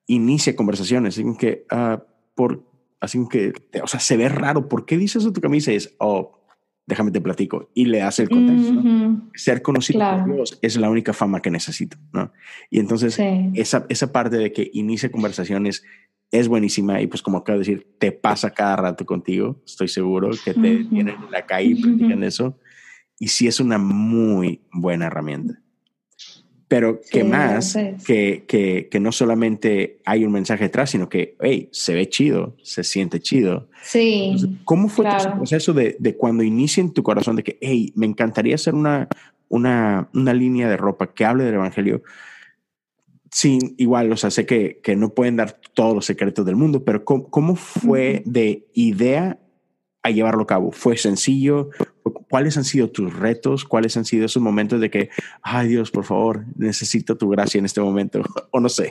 inicia 0.07 0.55
conversaciones. 0.57 1.19
Así 1.19 1.25
que, 1.39 1.67
uh, 1.73 1.99
por, 2.35 2.65
así 3.01 3.19
que, 3.31 3.53
o 3.83 3.87
sea, 3.87 4.01
se 4.01 4.17
ve 4.17 4.29
raro. 4.29 4.69
¿Por 4.69 4.87
qué 4.87 4.97
dices 4.97 5.23
eso 5.23 5.33
tu 5.33 5.41
camisa? 5.41 5.73
Y 5.73 5.77
es, 5.77 5.95
oh, 5.99 6.39
déjame 6.87 7.11
te 7.11 7.21
platico. 7.21 7.71
Y 7.75 7.87
le 7.87 8.03
hace 8.03 8.23
el 8.23 8.29
contexto. 8.29 8.83
Ser 9.35 9.63
conocido 9.63 10.01
por 10.01 10.35
Dios 10.35 10.59
es 10.63 10.77
la 10.77 10.91
única 10.91 11.13
fama 11.13 11.41
que 11.41 11.51
necesito, 11.51 11.97
¿no? 12.13 12.33
Y 12.71 12.81
entonces 12.81 13.19
esa, 13.55 13.87
esa 13.89 14.13
parte 14.13 14.37
de 14.37 14.53
que 14.53 14.71
inicia 14.73 15.11
conversaciones 15.11 15.85
es 16.33 16.49
buenísima 16.49 17.01
y 17.01 17.07
pues 17.07 17.23
como 17.23 17.39
acabo 17.39 17.59
de 17.59 17.65
decir, 17.65 17.87
te 17.99 18.11
pasa 18.11 18.51
cada 18.51 18.77
rato 18.77 19.05
contigo, 19.05 19.61
estoy 19.67 19.87
seguro 19.87 20.31
que 20.43 20.55
te 20.55 20.61
vienen 20.61 21.17
en 21.23 21.31
la 21.31 21.45
calle 21.45 21.69
y 21.69 21.83
platican 21.83 22.25
eso. 22.25 22.59
Y 23.19 23.29
sí 23.29 23.47
es 23.47 23.61
una 23.61 23.79
muy 23.79 24.63
buena 24.73 25.07
herramienta. 25.07 25.61
Pero 26.69 27.01
que 27.11 27.23
más, 27.23 27.77
que, 28.07 28.47
que, 28.49 28.89
que, 28.91 28.99
no 28.99 29.13
solamente 29.13 30.01
hay 30.07 30.25
un 30.25 30.33
mensaje 30.33 30.65
detrás, 30.65 30.89
sino 30.89 31.07
que, 31.07 31.37
hey, 31.41 31.69
se 31.71 31.93
ve 31.93 32.09
chido, 32.09 32.57
se 32.63 32.83
siente 32.83 33.21
chido. 33.21 33.69
Sí. 33.83 34.35
¿Cómo 34.65 34.89
fue 34.89 35.05
tu 35.05 35.37
proceso 35.37 35.75
de, 35.75 35.97
de, 35.99 36.17
cuando 36.17 36.43
inicia 36.43 36.81
en 36.81 36.95
tu 36.95 37.03
corazón 37.03 37.37
de 37.37 37.43
que, 37.43 37.59
hey, 37.61 37.93
me 37.95 38.07
encantaría 38.07 38.55
hacer 38.55 38.75
una, 38.75 39.07
una, 39.51 40.09
una 40.15 40.33
línea 40.33 40.67
de 40.71 40.79
ropa 40.79 41.13
que 41.13 41.27
hable 41.27 41.45
del 41.45 41.57
Evangelio? 41.57 42.03
Sin 43.33 43.75
igual, 43.79 44.13
o 44.13 44.17
sea, 44.17 44.31
sé 44.31 44.45
que, 44.45 44.79
que 44.83 44.95
no 44.95 45.15
pueden 45.15 45.37
dar 45.37 45.59
todos 45.73 45.95
los 45.95 46.05
secretos 46.05 46.45
del 46.45 46.55
mundo, 46.55 46.85
pero 46.85 47.05
¿cómo, 47.05 47.29
cómo 47.29 47.57
fue 47.57 48.23
de 48.27 48.69
idea 48.75 49.39
a 50.03 50.11
llevarlo 50.11 50.43
a 50.43 50.47
cabo? 50.47 50.73
¿Fue 50.73 50.97
sencillo? 50.97 51.71
¿Cuáles 52.29 52.57
han 52.57 52.65
sido 52.65 52.91
tus 52.91 53.15
retos? 53.15 53.65
¿Cuáles 53.65 53.97
han 53.97 54.05
sido 54.05 54.27
esos 54.27 54.43
momentos 54.43 54.81
de 54.81 54.91
que, 54.91 55.11
ay 55.43 55.69
Dios, 55.69 55.91
por 55.91 56.05
favor, 56.05 56.45
necesito 56.57 57.17
tu 57.17 57.29
gracia 57.29 57.59
en 57.59 57.67
este 57.67 57.81
momento? 57.81 58.23
o 58.51 58.61
no 58.61 58.69
sé. 58.69 58.91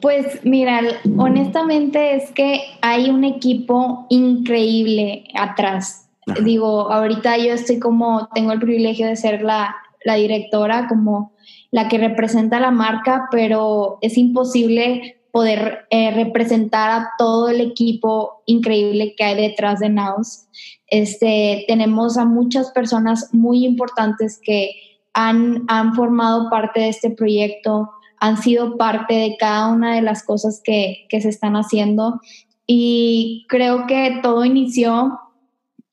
Pues 0.00 0.40
mira, 0.44 0.80
honestamente 1.16 2.16
es 2.16 2.30
que 2.32 2.60
hay 2.82 3.10
un 3.10 3.24
equipo 3.24 4.06
increíble 4.10 5.24
atrás. 5.34 6.08
Digo, 6.42 6.90
ahorita 6.90 7.38
yo 7.38 7.52
estoy 7.52 7.78
como, 7.78 8.28
tengo 8.34 8.52
el 8.52 8.58
privilegio 8.58 9.06
de 9.06 9.14
ser 9.14 9.42
la, 9.42 9.76
la 10.04 10.16
directora, 10.16 10.88
como 10.88 11.35
la 11.70 11.88
que 11.88 11.98
representa 11.98 12.60
la 12.60 12.70
marca, 12.70 13.28
pero 13.30 13.98
es 14.00 14.16
imposible 14.16 15.16
poder 15.30 15.86
eh, 15.90 16.12
representar 16.12 16.90
a 16.90 17.10
todo 17.18 17.50
el 17.50 17.60
equipo 17.60 18.42
increíble 18.46 19.14
que 19.16 19.24
hay 19.24 19.36
detrás 19.36 19.80
de 19.80 19.90
Naus. 19.90 20.46
Este, 20.86 21.64
tenemos 21.68 22.16
a 22.16 22.24
muchas 22.24 22.70
personas 22.70 23.34
muy 23.34 23.66
importantes 23.66 24.40
que 24.42 24.70
han, 25.12 25.64
han 25.68 25.94
formado 25.94 26.48
parte 26.48 26.80
de 26.80 26.88
este 26.88 27.10
proyecto, 27.10 27.90
han 28.18 28.38
sido 28.38 28.78
parte 28.78 29.12
de 29.12 29.36
cada 29.38 29.68
una 29.68 29.94
de 29.94 30.02
las 30.02 30.22
cosas 30.22 30.62
que, 30.64 31.06
que 31.10 31.20
se 31.20 31.28
están 31.28 31.54
haciendo 31.54 32.20
y 32.66 33.44
creo 33.48 33.86
que 33.86 34.18
todo 34.22 34.44
inició, 34.44 35.20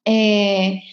eh, 0.05 0.83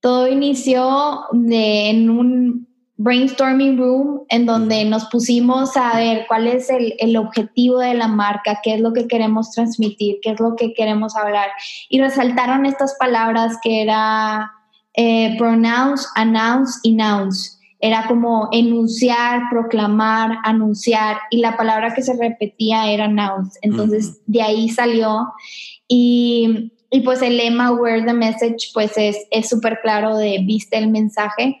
todo 0.00 0.28
inició 0.28 1.26
en 1.32 2.10
un 2.10 2.71
brainstorming 3.02 3.78
room 3.78 4.24
en 4.28 4.46
donde 4.46 4.84
nos 4.84 5.06
pusimos 5.06 5.76
a 5.76 5.96
ver 5.96 6.24
cuál 6.28 6.46
es 6.46 6.70
el, 6.70 6.94
el, 6.98 7.16
objetivo 7.16 7.78
de 7.78 7.94
la 7.94 8.06
marca, 8.06 8.60
qué 8.62 8.74
es 8.74 8.80
lo 8.80 8.92
que 8.92 9.08
queremos 9.08 9.50
transmitir, 9.50 10.18
qué 10.22 10.30
es 10.30 10.40
lo 10.40 10.54
que 10.54 10.72
queremos 10.72 11.16
hablar. 11.16 11.48
Y 11.88 12.00
resaltaron 12.00 12.64
estas 12.64 12.94
palabras 12.98 13.58
que 13.62 13.82
era 13.82 14.52
eh, 14.94 15.36
pronounce, 15.36 16.06
announce 16.14 16.78
y 16.84 16.94
nouns. 16.94 17.58
Era 17.80 18.06
como 18.06 18.48
enunciar, 18.52 19.42
proclamar, 19.50 20.38
anunciar 20.44 21.16
y 21.30 21.38
la 21.38 21.56
palabra 21.56 21.94
que 21.94 22.02
se 22.02 22.16
repetía 22.16 22.92
era 22.92 23.08
nouns. 23.08 23.58
Entonces 23.62 24.20
de 24.26 24.42
ahí 24.42 24.68
salió 24.68 25.32
y, 25.88 26.72
y, 26.90 27.00
pues 27.00 27.20
el 27.22 27.36
lema 27.36 27.72
Where 27.72 28.04
the 28.04 28.12
Message 28.12 28.70
pues 28.72 28.92
es 28.96 29.48
súper 29.48 29.80
claro 29.82 30.16
de 30.16 30.38
viste 30.46 30.78
el 30.78 30.88
mensaje 30.88 31.58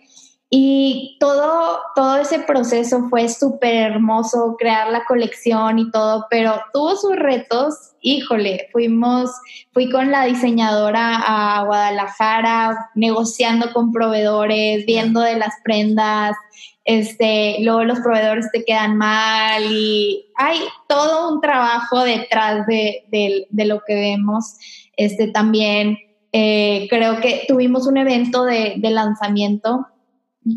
y 0.54 1.16
todo, 1.18 1.80
todo 1.94 2.18
ese 2.18 2.40
proceso 2.40 3.08
fue 3.08 3.30
súper 3.30 3.92
hermoso, 3.92 4.54
crear 4.58 4.90
la 4.90 5.02
colección 5.06 5.78
y 5.78 5.90
todo, 5.90 6.26
pero 6.28 6.60
tuvo 6.74 6.94
sus 6.94 7.16
retos. 7.16 7.92
Híjole, 8.02 8.68
fuimos, 8.70 9.30
fui 9.72 9.88
con 9.88 10.10
la 10.10 10.26
diseñadora 10.26 11.22
a 11.24 11.64
Guadalajara, 11.64 12.90
negociando 12.94 13.72
con 13.72 13.92
proveedores, 13.92 14.84
viendo 14.84 15.22
de 15.22 15.36
las 15.36 15.54
prendas, 15.64 16.36
este, 16.84 17.56
luego 17.60 17.84
los 17.84 18.00
proveedores 18.00 18.50
te 18.52 18.62
quedan 18.62 18.98
mal 18.98 19.62
y 19.70 20.26
hay 20.36 20.58
todo 20.86 21.32
un 21.32 21.40
trabajo 21.40 22.00
detrás 22.04 22.66
de, 22.66 23.06
de, 23.08 23.64
lo 23.64 23.80
que 23.86 23.94
vemos. 23.94 24.58
Este, 24.98 25.28
también 25.28 25.96
eh, 26.32 26.88
creo 26.90 27.20
que 27.20 27.46
tuvimos 27.48 27.86
un 27.86 27.96
evento 27.96 28.44
de, 28.44 28.74
de 28.76 28.90
lanzamiento 28.90 29.86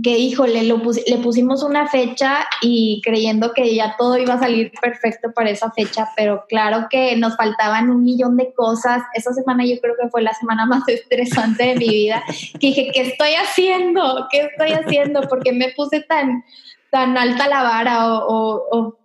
que 0.04 0.18
híjole, 0.18 0.64
le 0.64 1.18
pusimos 1.20 1.62
una 1.62 1.88
fecha 1.88 2.48
y 2.62 3.02
creyendo 3.04 3.54
que 3.54 3.76
ya 3.76 3.96
todo 3.98 4.18
iba 4.18 4.34
a 4.34 4.40
salir 4.40 4.72
perfecto 4.82 5.32
para 5.32 5.52
esa 5.52 5.72
fecha, 5.72 6.10
pero 6.16 6.46
claro 6.50 6.88
que 6.90 7.16
nos 7.18 7.36
faltaban 7.36 7.92
un 7.92 8.04
millón 8.04 8.36
de 8.36 8.52
cosas. 8.54 9.04
Esa 9.14 9.32
semana 9.34 9.64
yo 9.64 9.80
creo 9.80 9.94
que 10.02 10.10
fue 10.10 10.24
la 10.24 10.34
semana 10.34 10.66
más 10.66 10.88
estresante 10.88 11.68
de 11.68 11.76
mi 11.76 11.88
vida, 11.88 12.24
dije, 12.60 12.90
¿qué 12.94 13.02
estoy 13.02 13.34
haciendo? 13.34 14.28
¿Qué 14.32 14.50
estoy 14.52 14.72
haciendo? 14.72 15.22
Porque 15.30 15.52
me 15.52 15.72
puse 15.76 16.02
tan, 16.02 16.44
tan 16.92 17.18
alta 17.18 17.48
la 17.48 17.64
vara 17.64 18.14
o, 18.14 18.64
o, 18.72 18.98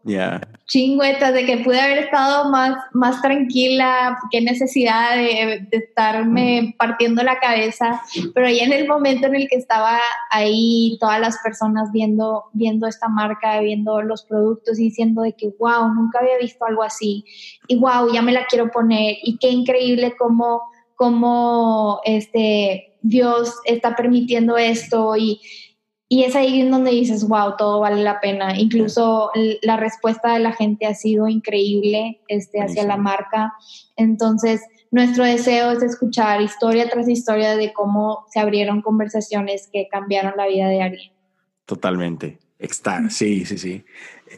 chingüetas 0.70 1.34
de 1.34 1.44
que 1.44 1.58
pude 1.58 1.80
haber 1.80 1.98
estado 1.98 2.48
más, 2.48 2.76
más 2.92 3.20
tranquila, 3.20 4.16
qué 4.30 4.40
necesidad 4.40 5.16
de, 5.16 5.66
estarme 5.72 6.76
partiendo 6.78 7.24
la 7.24 7.40
cabeza, 7.40 8.00
pero 8.34 8.48
ya 8.48 8.64
en 8.64 8.72
el 8.72 8.86
momento 8.86 9.26
en 9.26 9.34
el 9.34 9.48
que 9.48 9.56
estaba 9.56 9.98
ahí, 10.30 10.96
todas 11.00 11.20
las 11.20 11.38
personas 11.42 11.90
viendo, 11.92 12.44
viendo 12.52 12.86
esta 12.86 13.08
marca, 13.08 13.58
viendo 13.60 14.00
los 14.02 14.22
productos 14.22 14.78
y 14.78 14.84
diciendo 14.84 15.22
de 15.22 15.32
que, 15.32 15.52
wow, 15.58 15.92
nunca 15.92 16.20
había 16.20 16.38
visto 16.38 16.64
algo 16.64 16.84
así, 16.84 17.24
y 17.66 17.76
wow, 17.76 18.12
ya 18.12 18.22
me 18.22 18.32
la 18.32 18.46
quiero 18.46 18.70
poner, 18.70 19.16
y 19.24 19.38
qué 19.38 19.50
increíble 19.50 20.14
cómo, 20.16 20.62
cómo 20.94 22.00
este, 22.04 22.94
Dios 23.02 23.56
está 23.64 23.96
permitiendo 23.96 24.56
esto, 24.56 25.16
y 25.16 25.40
y 26.12 26.24
es 26.24 26.34
ahí 26.34 26.60
en 26.60 26.72
donde 26.72 26.90
dices, 26.90 27.28
wow, 27.28 27.54
todo 27.56 27.78
vale 27.78 28.02
la 28.02 28.20
pena. 28.20 28.58
Incluso 28.58 29.30
la 29.62 29.76
respuesta 29.76 30.34
de 30.34 30.40
la 30.40 30.52
gente 30.52 30.84
ha 30.86 30.94
sido 30.94 31.28
increíble 31.28 32.20
este, 32.26 32.60
hacia 32.60 32.84
la 32.84 32.96
marca. 32.96 33.52
Entonces, 33.94 34.60
nuestro 34.90 35.22
deseo 35.22 35.70
es 35.70 35.84
escuchar 35.84 36.42
historia 36.42 36.90
tras 36.90 37.08
historia 37.08 37.56
de 37.56 37.72
cómo 37.72 38.26
se 38.28 38.40
abrieron 38.40 38.82
conversaciones 38.82 39.68
que 39.72 39.86
cambiaron 39.88 40.32
la 40.36 40.48
vida 40.48 40.66
de 40.66 40.82
alguien. 40.82 41.12
Totalmente. 41.64 42.40
Está, 42.58 43.08
sí, 43.08 43.44
sí, 43.44 43.56
sí. 43.56 43.84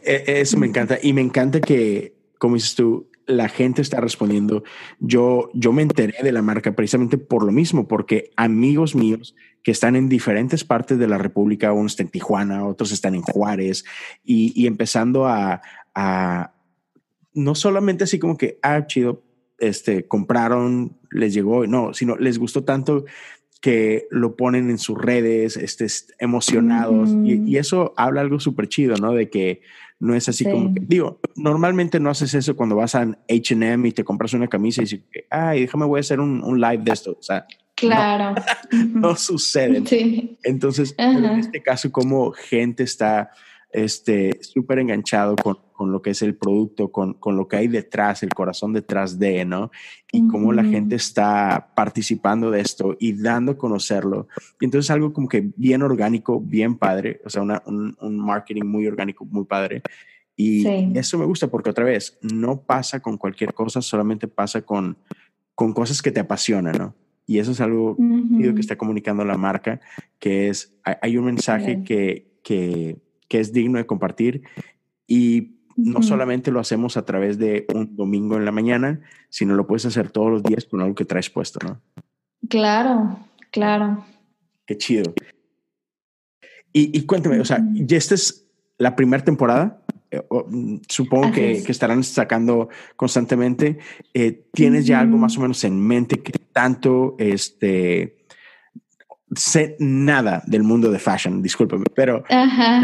E, 0.03 0.25
eso 0.27 0.59
me 0.59 0.67
encanta. 0.67 0.99
Y 1.01 1.11
me 1.13 1.21
encanta 1.21 1.59
que, 1.59 2.13
como 2.37 2.53
dices 2.53 2.75
tú, 2.75 3.09
la 3.25 3.49
gente 3.49 3.81
está 3.81 3.99
respondiendo. 3.99 4.63
Yo, 4.99 5.49
yo 5.55 5.71
me 5.71 5.81
enteré 5.81 6.21
de 6.21 6.31
la 6.31 6.43
marca 6.43 6.73
precisamente 6.73 7.17
por 7.17 7.43
lo 7.43 7.51
mismo, 7.51 7.87
porque 7.87 8.29
amigos 8.35 8.93
míos 8.93 9.33
que 9.63 9.71
están 9.71 9.95
en 9.95 10.09
diferentes 10.09 10.63
partes 10.63 10.97
de 10.99 11.07
la 11.07 11.17
República, 11.17 11.73
unos 11.73 11.93
están 11.93 12.07
en 12.07 12.11
Tijuana, 12.11 12.65
otros 12.65 12.91
están 12.91 13.15
en 13.15 13.21
Juárez, 13.21 13.85
y, 14.23 14.67
empezando 14.67 15.25
a, 15.27 15.61
no 17.33 17.55
solamente 17.55 18.03
así 18.03 18.19
como 18.19 18.37
que, 18.37 18.59
ah, 18.61 18.85
chido, 18.85 19.23
este, 19.59 20.07
compraron, 20.07 20.97
les 21.11 21.33
llegó, 21.33 21.65
no, 21.65 21.93
sino 21.93 22.17
les 22.17 22.37
gustó 22.37 22.63
tanto 22.63 23.05
que 23.61 24.07
lo 24.11 24.35
ponen 24.35 24.69
en 24.69 24.77
sus 24.77 24.97
redes, 24.97 25.55
este, 25.55 25.87
emocionados, 26.19 27.09
y, 27.23 27.41
y, 27.49 27.57
eso 27.57 27.93
habla 27.95 28.21
algo 28.21 28.39
súper 28.39 28.67
chido, 28.67 28.97
¿no? 28.97 29.13
De 29.13 29.29
que 29.29 29.61
no 30.03 30.15
es 30.15 30.27
así 30.27 30.43
como 30.43 30.73
que, 30.73 30.81
digo, 30.85 31.21
normalmente 31.37 31.97
no 31.97 32.09
haces 32.09 32.33
eso 32.33 32.57
cuando 32.57 32.75
vas 32.75 32.93
a 32.93 33.03
HM 33.03 33.85
y 33.85 33.91
te 33.93 34.03
compras 34.03 34.33
una 34.33 34.49
camisa 34.49 34.81
y 34.81 34.83
dices, 34.83 34.99
ay, 35.29 35.61
déjame, 35.61 35.85
voy 35.85 35.99
a 35.99 36.01
hacer 36.01 36.19
un, 36.19 36.59
live 36.59 36.83
de 36.83 36.91
esto. 36.91 37.15
O 37.17 37.23
sea, 37.23 37.47
claro. 37.87 38.35
No, 38.93 39.15
sucede. 39.15 39.83
Entonces, 40.43 40.95
en 40.97 41.25
este 41.25 41.61
caso, 41.61 41.91
como 41.91 42.31
gente 42.31 42.83
está 42.83 43.31
este 43.73 44.39
súper 44.41 44.79
enganchado 44.79 45.35
con, 45.35 45.57
con, 45.73 45.91
lo 45.91 46.01
que 46.01 46.11
es 46.11 46.21
el 46.21 46.35
producto, 46.35 46.91
con, 46.91 47.15
con, 47.15 47.35
lo 47.35 47.47
que 47.47 47.57
hay 47.57 47.67
detrás, 47.67 48.21
el 48.21 48.29
corazón 48.29 48.71
detrás 48.71 49.17
de, 49.17 49.45
¿no? 49.45 49.71
Y 50.11 50.27
cómo 50.27 50.53
la 50.53 50.63
gente 50.63 50.95
está 50.95 51.71
participando 51.75 52.51
de 52.51 52.61
esto 52.61 52.95
y 52.99 53.13
dando 53.13 53.53
a 53.53 53.57
conocerlo. 53.57 54.27
Y 54.61 54.65
entonces 54.65 54.91
algo 54.91 55.11
como 55.11 55.27
que 55.27 55.51
bien 55.55 55.81
orgánico, 55.81 56.39
bien 56.39 56.77
padre, 56.77 57.19
o 57.25 57.29
sea, 57.29 57.41
una, 57.41 57.63
un, 57.65 57.97
un, 57.99 58.17
marketing 58.17 58.65
muy 58.65 58.85
orgánico, 58.85 59.25
muy 59.25 59.45
padre. 59.45 59.81
Y 60.35 60.65
eso 60.97 61.17
me 61.17 61.25
gusta 61.25 61.47
porque 61.47 61.71
otra 61.71 61.85
vez, 61.85 62.17
no 62.21 62.61
pasa 62.61 62.99
con 63.01 63.17
cualquier 63.17 63.53
cosa, 63.53 63.81
solamente 63.81 64.27
pasa 64.27 64.61
con, 64.61 64.97
con 65.55 65.73
cosas 65.73 66.01
que 66.01 66.11
te 66.11 66.19
apasionan, 66.19 66.77
¿no? 66.77 66.95
Y 67.25 67.39
eso 67.39 67.51
es 67.51 67.61
algo 67.61 67.95
que 67.97 68.59
está 68.59 68.77
comunicando 68.77 69.23
la 69.23 69.37
marca, 69.37 69.79
que 70.19 70.49
es, 70.49 70.75
hay, 70.83 71.17
un 71.17 71.25
mensaje 71.25 71.83
que, 71.83 72.27
que 72.43 72.97
que 73.33 73.39
es 73.39 73.51
digno 73.51 73.79
de 73.79 73.87
compartir 73.87 74.43
y 75.07 75.55
no 75.75 76.03
solamente 76.03 76.51
lo 76.51 76.59
hacemos 76.59 76.97
a 76.97 77.03
través 77.03 77.39
de 77.39 77.65
un 77.73 77.95
domingo 77.95 78.37
en 78.37 78.45
la 78.45 78.51
mañana, 78.51 79.01
sino 79.29 79.55
lo 79.55 79.65
puedes 79.65 79.87
hacer 79.87 80.11
todos 80.11 80.29
los 80.29 80.43
días 80.43 80.65
con 80.65 80.81
algo 80.81 80.93
que 80.93 81.03
traes 81.03 81.31
puesto, 81.31 81.57
¿no? 81.65 81.81
Claro, 82.47 83.17
claro. 83.49 84.05
Qué 84.67 84.77
chido. 84.77 85.15
Y, 86.71 87.07
cuéntame, 87.07 87.39
o 87.39 87.45
sea, 87.45 87.65
¿ya 87.73 87.97
esta 87.97 88.13
es 88.13 88.47
la 88.77 88.95
primera 88.95 89.23
temporada? 89.23 89.83
Eh, 90.11 90.21
mm, 90.29 90.77
supongo 90.87 91.31
que, 91.31 91.63
que, 91.65 91.71
estarán 91.71 92.03
sacando 92.03 92.69
constantemente. 92.95 93.79
Eh, 94.13 94.45
¿Tienes 94.53 94.85
ya 94.85 94.99
algo 94.99 95.17
más 95.17 95.35
o 95.39 95.41
menos 95.41 95.63
en 95.63 95.79
mente 95.79 96.21
que 96.21 96.33
tanto 96.53 97.15
este 97.17 98.23
sé 99.35 99.75
nada 99.79 100.43
del 100.45 100.63
mundo 100.63 100.91
de 100.91 100.99
fashion, 100.99 101.41
discúlpeme, 101.41 101.85
pero 101.95 102.23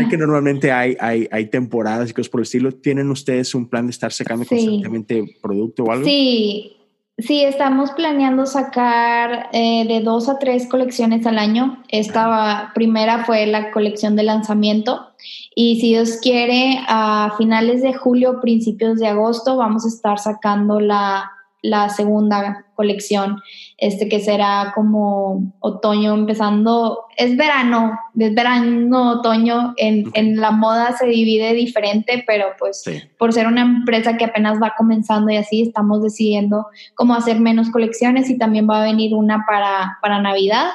que 0.09 0.17
normalmente 0.17 0.71
hay, 0.71 0.97
hay, 0.99 1.27
hay, 1.31 1.45
temporadas 1.47 2.09
y 2.09 2.13
cosas 2.13 2.29
por 2.29 2.41
el 2.41 2.43
estilo. 2.43 2.71
¿Tienen 2.71 3.09
ustedes 3.09 3.53
un 3.55 3.69
plan 3.69 3.85
de 3.85 3.91
estar 3.91 4.11
sacando 4.11 4.45
constantemente 4.45 5.37
producto 5.41 5.83
o 5.83 5.91
algo? 5.91 6.05
Sí, 6.05 6.77
sí, 7.17 7.43
estamos 7.43 7.91
planeando 7.91 8.45
sacar 8.45 9.49
eh, 9.53 9.85
de 9.87 10.01
dos 10.01 10.29
a 10.29 10.39
tres 10.39 10.67
colecciones 10.67 11.25
al 11.25 11.37
año. 11.37 11.83
Esta 11.89 12.71
primera 12.73 13.25
fue 13.25 13.45
la 13.45 13.71
colección 13.71 14.15
de 14.15 14.23
lanzamiento 14.23 15.09
y 15.55 15.79
si 15.81 15.89
Dios 15.89 16.19
quiere, 16.21 16.79
a 16.87 17.33
finales 17.37 17.81
de 17.81 17.93
julio, 17.93 18.39
principios 18.41 18.99
de 18.99 19.07
agosto, 19.07 19.57
vamos 19.57 19.85
a 19.85 19.89
estar 19.89 20.17
sacando 20.17 20.79
la 20.79 21.31
la 21.61 21.89
segunda 21.89 22.65
colección, 22.75 23.41
este 23.77 24.07
que 24.07 24.21
será 24.21 24.71
como 24.73 25.51
otoño 25.59 26.13
empezando, 26.13 26.99
es 27.17 27.35
verano, 27.35 27.91
es 28.17 28.33
verano, 28.33 29.11
otoño, 29.19 29.73
en, 29.75 30.09
en 30.13 30.37
la 30.37 30.51
moda 30.51 30.95
se 30.97 31.07
divide 31.07 31.53
diferente, 31.53 32.23
pero 32.25 32.45
pues 32.57 32.83
por 33.17 33.33
ser 33.33 33.47
una 33.47 33.61
empresa 33.61 34.15
que 34.15 34.25
apenas 34.25 34.61
va 34.61 34.75
comenzando 34.77 35.29
y 35.29 35.35
así, 35.35 35.61
estamos 35.61 36.01
decidiendo 36.01 36.67
cómo 36.95 37.15
hacer 37.15 37.39
menos 37.41 37.69
colecciones 37.69 38.29
y 38.29 38.37
también 38.37 38.69
va 38.69 38.81
a 38.81 38.85
venir 38.85 39.13
una 39.13 39.43
para, 39.45 39.97
para 40.01 40.21
Navidad, 40.21 40.69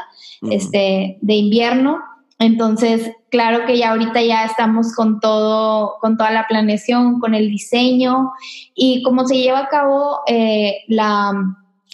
este, 0.51 1.16
de 1.23 1.35
invierno. 1.35 2.03
Entonces, 2.38 3.12
claro 3.31 3.64
que 3.64 3.79
ya 3.79 3.92
ahorita 3.92 4.20
ya 4.23 4.44
estamos 4.44 4.94
con 4.94 5.20
todo, 5.20 5.94
con 6.01 6.16
toda 6.16 6.31
la 6.31 6.47
planeación, 6.47 7.20
con 7.20 7.35
el 7.35 7.49
diseño 7.49 8.33
y 8.75 9.03
cómo 9.03 9.27
se 9.27 9.37
lleva 9.37 9.61
a 9.61 9.68
cabo 9.68 10.20
eh, 10.27 10.79
la, 10.88 11.33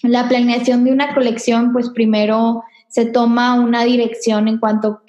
la, 0.03 0.29
planeación 0.29 0.85
de 0.85 0.93
una 0.93 1.15
colección, 1.15 1.73
pues 1.73 1.91
primero 1.91 2.65
se 2.89 3.05
toma 3.07 3.55
una 3.55 3.85
dirección 3.85 4.49
en 4.49 4.59
cuanto 4.59 4.89
a 4.89 5.03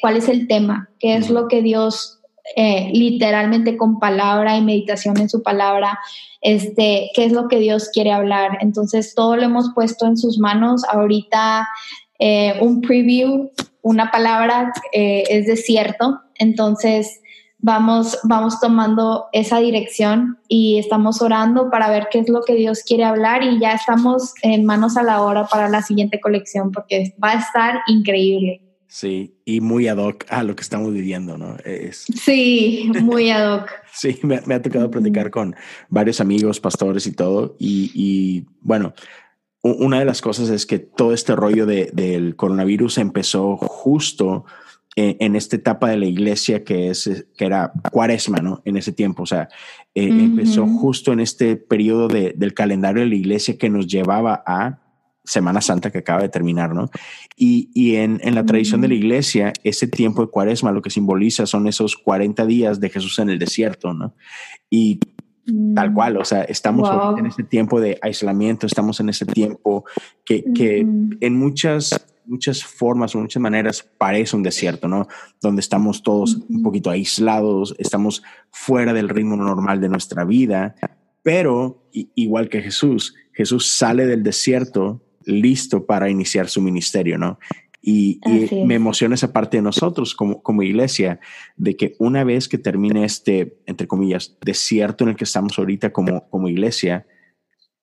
cuál 0.00 0.16
es 0.16 0.28
el 0.28 0.46
tema, 0.46 0.88
qué 1.00 1.16
es 1.16 1.30
lo 1.30 1.48
que 1.48 1.62
Dios 1.62 2.16
eh, 2.54 2.90
literalmente 2.94 3.76
con 3.76 3.98
palabra 3.98 4.56
y 4.56 4.62
meditación 4.62 5.18
en 5.18 5.28
su 5.28 5.42
palabra, 5.42 5.98
este, 6.40 7.10
qué 7.14 7.24
es 7.24 7.32
lo 7.32 7.48
que 7.48 7.58
Dios 7.58 7.90
quiere 7.92 8.12
hablar. 8.12 8.58
Entonces 8.60 9.14
todo 9.16 9.36
lo 9.36 9.42
hemos 9.42 9.72
puesto 9.74 10.06
en 10.06 10.16
sus 10.16 10.38
manos. 10.38 10.84
Ahorita 10.84 11.68
eh, 12.18 12.54
un 12.60 12.80
preview 12.80 13.50
una 13.86 14.10
palabra 14.10 14.72
eh, 14.92 15.22
es 15.30 15.46
desierto, 15.46 16.20
entonces 16.34 17.20
vamos, 17.60 18.18
vamos 18.24 18.58
tomando 18.58 19.26
esa 19.32 19.60
dirección 19.60 20.38
y 20.48 20.78
estamos 20.78 21.22
orando 21.22 21.70
para 21.70 21.88
ver 21.88 22.08
qué 22.10 22.18
es 22.18 22.28
lo 22.28 22.42
que 22.42 22.56
Dios 22.56 22.82
quiere 22.82 23.04
hablar 23.04 23.44
y 23.44 23.60
ya 23.60 23.74
estamos 23.74 24.34
en 24.42 24.64
manos 24.64 24.96
a 24.96 25.04
la 25.04 25.22
hora 25.22 25.46
para 25.46 25.68
la 25.68 25.82
siguiente 25.82 26.18
colección 26.18 26.72
porque 26.72 27.14
va 27.22 27.30
a 27.30 27.38
estar 27.38 27.82
increíble. 27.86 28.60
Sí, 28.88 29.36
y 29.44 29.60
muy 29.60 29.86
ad 29.86 29.98
hoc 29.98 30.24
a 30.30 30.42
lo 30.42 30.56
que 30.56 30.62
estamos 30.62 30.92
viviendo, 30.92 31.38
¿no? 31.38 31.56
Es... 31.64 32.06
Sí, 32.12 32.90
muy 33.02 33.30
ad 33.30 33.54
hoc. 33.54 33.70
sí, 33.92 34.18
me, 34.24 34.36
ha 34.52 34.62
tocado 34.62 34.90
platicar 34.90 35.30
con 35.30 35.54
varios 35.88 36.20
amigos, 36.20 36.58
pastores 36.58 37.06
y 37.06 37.12
todo, 37.12 37.54
y, 37.60 37.92
y 37.94 38.46
bueno, 38.62 38.94
una 39.62 39.98
de 39.98 40.04
las 40.04 40.20
cosas 40.20 40.48
es 40.50 40.66
que 40.66 40.78
todo 40.78 41.12
este 41.12 41.34
rollo 41.34 41.66
de, 41.66 41.90
del 41.92 42.36
coronavirus 42.36 42.98
empezó 42.98 43.56
justo 43.56 44.44
en, 44.96 45.36
esta 45.36 45.56
etapa 45.56 45.90
de 45.90 45.98
la 45.98 46.06
iglesia 46.06 46.64
que 46.64 46.88
es 46.88 47.26
que 47.36 47.44
era 47.44 47.70
cuaresma, 47.92 48.38
¿no? 48.38 48.62
En 48.64 48.78
ese 48.78 48.92
tiempo, 48.92 49.24
o 49.24 49.26
sea, 49.26 49.48
eh, 49.94 50.08
empezó 50.08 50.66
justo 50.66 51.12
en 51.12 51.20
este 51.20 51.56
periodo 51.56 52.08
de, 52.08 52.32
del 52.34 52.54
calendario 52.54 53.02
de 53.02 53.10
la 53.10 53.14
iglesia 53.14 53.58
que 53.58 53.68
nos 53.68 53.86
llevaba 53.86 54.42
a 54.46 54.80
Semana 55.22 55.60
Santa 55.60 55.90
que 55.90 55.98
acaba 55.98 56.22
de 56.22 56.30
terminar, 56.30 56.74
¿no? 56.74 56.88
Y, 57.36 57.68
y 57.74 57.96
en, 57.96 58.20
en, 58.22 58.34
la 58.34 58.46
tradición 58.46 58.80
de 58.80 58.88
la 58.88 58.94
iglesia, 58.94 59.52
ese 59.64 59.86
tiempo 59.86 60.22
de 60.22 60.30
cuaresma 60.30 60.72
lo 60.72 60.80
que 60.80 60.88
simboliza 60.88 61.44
son 61.44 61.66
esos 61.66 61.96
40 61.96 62.46
días 62.46 62.80
de 62.80 62.88
Jesús 62.88 63.18
en 63.18 63.28
el 63.28 63.38
desierto, 63.38 63.92
¿no? 63.92 64.14
Y 64.70 65.00
Tal 65.74 65.90
mm. 65.90 65.94
cual, 65.94 66.16
o 66.16 66.24
sea, 66.24 66.42
estamos 66.42 66.88
en 67.18 67.26
ese 67.26 67.44
tiempo 67.44 67.80
de 67.80 67.98
aislamiento, 68.02 68.66
estamos 68.66 68.98
en 69.00 69.08
ese 69.10 69.24
tiempo 69.26 69.84
que, 70.24 70.44
que 70.52 70.80
en 70.80 71.38
muchas, 71.38 72.06
muchas 72.24 72.64
formas 72.64 73.14
o 73.14 73.18
muchas 73.18 73.40
maneras 73.40 73.88
parece 73.96 74.34
un 74.34 74.42
desierto, 74.42 74.88
¿no? 74.88 75.06
Donde 75.40 75.60
estamos 75.60 76.02
todos 76.02 76.38
un 76.48 76.62
poquito 76.62 76.90
aislados, 76.90 77.76
estamos 77.78 78.22
fuera 78.50 78.92
del 78.92 79.08
ritmo 79.08 79.36
normal 79.36 79.80
de 79.80 79.88
nuestra 79.88 80.24
vida, 80.24 80.74
pero 81.22 81.88
igual 81.92 82.48
que 82.48 82.62
Jesús, 82.62 83.14
Jesús 83.32 83.68
sale 83.68 84.06
del 84.06 84.22
desierto 84.22 85.02
listo 85.26 85.86
para 85.86 86.08
iniciar 86.08 86.48
su 86.48 86.62
ministerio, 86.62 87.18
¿no? 87.18 87.38
Y, 87.88 88.20
me 88.66 88.74
emociona 88.74 89.14
esa 89.14 89.32
parte 89.32 89.58
de 89.58 89.62
nosotros 89.62 90.16
como, 90.16 90.42
como 90.42 90.64
iglesia, 90.64 91.20
de 91.56 91.76
que 91.76 91.94
una 92.00 92.24
vez 92.24 92.48
que 92.48 92.58
termine 92.58 93.04
este, 93.04 93.58
entre 93.64 93.86
comillas, 93.86 94.36
desierto 94.44 95.04
en 95.04 95.10
el 95.10 95.16
que 95.16 95.22
estamos 95.22 95.56
ahorita 95.56 95.92
como, 95.92 96.28
como 96.28 96.48
iglesia, 96.48 97.06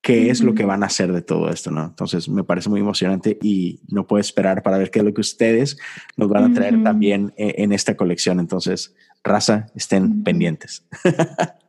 qué 0.01 0.29
es 0.29 0.43
lo 0.43 0.55
que 0.55 0.65
van 0.65 0.83
a 0.83 0.87
hacer 0.87 1.13
de 1.13 1.21
todo 1.21 1.49
esto, 1.49 1.71
¿no? 1.71 1.85
Entonces 1.85 2.27
me 2.27 2.43
parece 2.43 2.67
muy 2.67 2.81
emocionante 2.81 3.39
y 3.41 3.79
no 3.87 4.05
puedo 4.05 4.19
esperar 4.19 4.61
para 4.61 4.77
ver 4.77 4.91
qué 4.91 4.99
es 4.99 5.05
lo 5.05 5.13
que 5.13 5.21
ustedes 5.21 5.77
nos 6.17 6.27
van 6.27 6.51
a 6.51 6.53
traer 6.53 6.83
también 6.83 7.33
en, 7.37 7.53
en, 7.63 7.71
esta 7.71 7.95
colección. 7.95 8.41
Entonces, 8.41 8.93
raza, 9.23 9.67
estén 9.73 10.21
pendientes. 10.23 10.85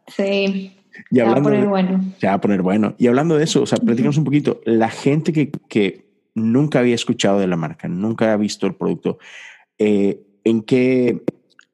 sí. 0.08 0.76
Y 1.10 1.20
hablando 1.20 1.50
se 1.50 1.56
va 1.56 1.58
a 1.58 1.60
poner 1.60 1.68
bueno. 1.68 2.04
Se 2.20 2.26
va 2.26 2.32
a 2.34 2.40
poner 2.40 2.62
bueno. 2.62 2.94
Y 2.98 3.06
hablando 3.08 3.36
de 3.36 3.44
eso, 3.44 3.62
o 3.62 3.66
sea, 3.66 3.78
platicamos 3.78 4.16
un 4.16 4.24
poquito, 4.24 4.60
la 4.64 4.88
gente 4.88 5.32
que, 5.32 5.50
que 5.68 6.03
nunca 6.34 6.80
había 6.80 6.94
escuchado 6.94 7.38
de 7.38 7.46
la 7.46 7.56
marca, 7.56 7.88
nunca 7.88 8.26
había 8.26 8.36
visto 8.36 8.66
el 8.66 8.74
producto. 8.74 9.18
Eh, 9.78 10.20
¿en, 10.44 10.62
qué, 10.62 11.22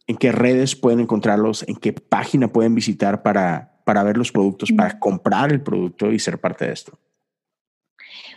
¿En 0.07 0.17
qué 0.17 0.33
redes 0.33 0.77
pueden 0.77 1.01
encontrarlos? 1.01 1.65
¿En 1.69 1.77
qué 1.77 1.93
página 1.93 2.49
pueden 2.49 2.75
visitar 2.75 3.23
para, 3.23 3.81
para 3.85 4.03
ver 4.03 4.17
los 4.17 4.33
productos, 4.33 4.71
para 4.73 4.99
comprar 4.99 5.53
el 5.53 5.61
producto 5.61 6.13
y 6.13 6.19
ser 6.19 6.39
parte 6.39 6.67
de 6.67 6.73
esto? 6.73 6.99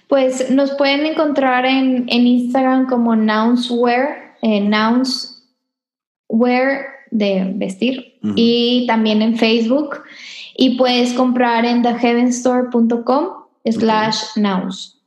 Pues 0.08 0.52
nos 0.52 0.72
pueden 0.72 1.06
encontrar 1.06 1.66
en, 1.66 2.06
en 2.08 2.28
Instagram 2.28 2.88
como 2.88 3.16
Nounswear, 3.16 4.36
eh, 4.42 4.62
Nounswear 4.62 5.34
de 7.12 7.52
vestir, 7.56 8.20
y 8.36 8.86
también 8.88 9.22
en 9.22 9.38
Facebook. 9.38 10.04
Y 10.56 10.78
puedes 10.78 11.14
comprar 11.14 11.66
en 11.66 11.82
theheavenstore.com 11.82 13.28
slash 13.66 14.38
nouns. 14.38 15.00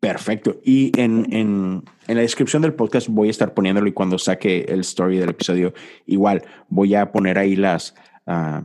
Perfecto. 0.00 0.60
Y 0.64 0.92
en, 0.98 1.26
en, 1.32 1.82
en, 2.06 2.16
la 2.16 2.22
descripción 2.22 2.62
del 2.62 2.74
podcast 2.74 3.08
voy 3.08 3.28
a 3.28 3.30
estar 3.32 3.52
poniéndolo 3.52 3.88
y 3.88 3.92
cuando 3.92 4.18
saque 4.18 4.64
el 4.68 4.80
story 4.80 5.18
del 5.18 5.30
episodio, 5.30 5.74
igual 6.06 6.42
voy 6.68 6.94
a 6.94 7.10
poner 7.10 7.36
ahí 7.36 7.56
las 7.56 7.94
uh, 8.26 8.62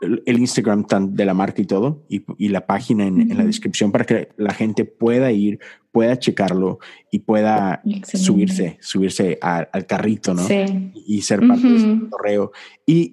el 0.00 0.38
Instagram 0.38 0.86
de 1.10 1.24
la 1.26 1.34
marca 1.34 1.60
y 1.60 1.66
todo 1.66 2.06
y, 2.08 2.24
y 2.38 2.48
la 2.48 2.66
página 2.66 3.06
en, 3.06 3.20
en, 3.20 3.36
la 3.36 3.44
descripción 3.44 3.92
para 3.92 4.06
que 4.06 4.30
la 4.38 4.54
gente 4.54 4.86
pueda 4.86 5.30
ir, 5.30 5.58
pueda 5.92 6.18
checarlo 6.18 6.78
y 7.10 7.18
pueda 7.18 7.82
subirse, 8.04 8.78
subirse 8.80 9.38
al 9.42 9.86
carrito, 9.86 10.32
¿no? 10.32 10.42
Sí. 10.42 10.92
Y 10.94 11.20
ser 11.20 11.46
parte 11.46 11.68
de 11.68 11.76
ese 11.76 12.00
correo. 12.08 12.52
Y 12.86 13.12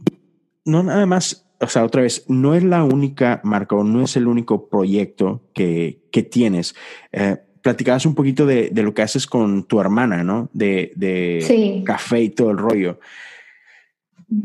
no 0.64 0.84
nada 0.84 1.06
más 1.06 1.48
o 1.60 1.68
sea, 1.68 1.84
otra 1.84 2.04
vez, 2.04 2.26
no 2.28 2.54
es 2.54 2.64
la 2.64 2.84
única 2.84 3.42
marca 3.44 3.76
o 3.76 3.84
no 3.84 4.04
es 4.04 4.16
el 4.16 4.28
único 4.28 4.70
proyecto 4.70 5.44
que, 5.54 6.04
que 6.12 6.24
tienes. 6.24 6.76
Eh, 7.12 7.38
platicabas 7.68 8.06
un 8.06 8.16
poquito 8.16 8.46
de, 8.46 8.70
de, 8.70 8.82
lo 8.82 8.94
que 8.94 9.02
haces 9.02 9.28
con 9.28 9.66
tu 9.66 9.82
hermana, 9.82 10.24
¿no? 10.24 10.50
De, 10.54 10.94
de 10.96 11.84
café 11.86 12.22
y 12.22 12.30
todo 12.30 12.52
el 12.52 12.58
rollo. 12.58 12.98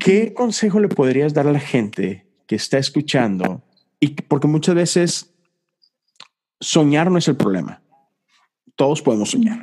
¿Qué 0.00 0.34
consejo 0.34 0.80
le 0.80 0.88
podrías 0.88 1.32
dar 1.32 1.46
a 1.46 1.52
la 1.52 1.60
gente 1.60 2.26
que 2.48 2.56
está 2.56 2.78
escuchando? 2.78 3.62
Y 4.00 4.08
porque 4.08 4.48
muchas 4.48 4.74
veces 4.74 5.32
soñar 6.58 7.12
no 7.12 7.18
es 7.18 7.28
el 7.28 7.36
problema. 7.36 7.80
Todos 8.74 9.00
podemos 9.02 9.30
soñar, 9.30 9.60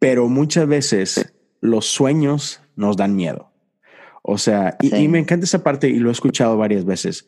pero 0.00 0.28
muchas 0.28 0.66
veces 0.66 1.32
los 1.60 1.86
sueños 1.86 2.60
nos 2.74 2.96
dan 2.96 3.14
miedo. 3.14 3.52
O 4.22 4.36
sea, 4.36 4.76
y, 4.80 4.96
y, 4.96 5.06
me 5.06 5.20
encanta 5.20 5.44
esa 5.44 5.62
parte 5.62 5.88
y 5.88 6.00
lo 6.00 6.08
he 6.08 6.12
escuchado 6.12 6.56
varias 6.56 6.84
veces. 6.84 7.24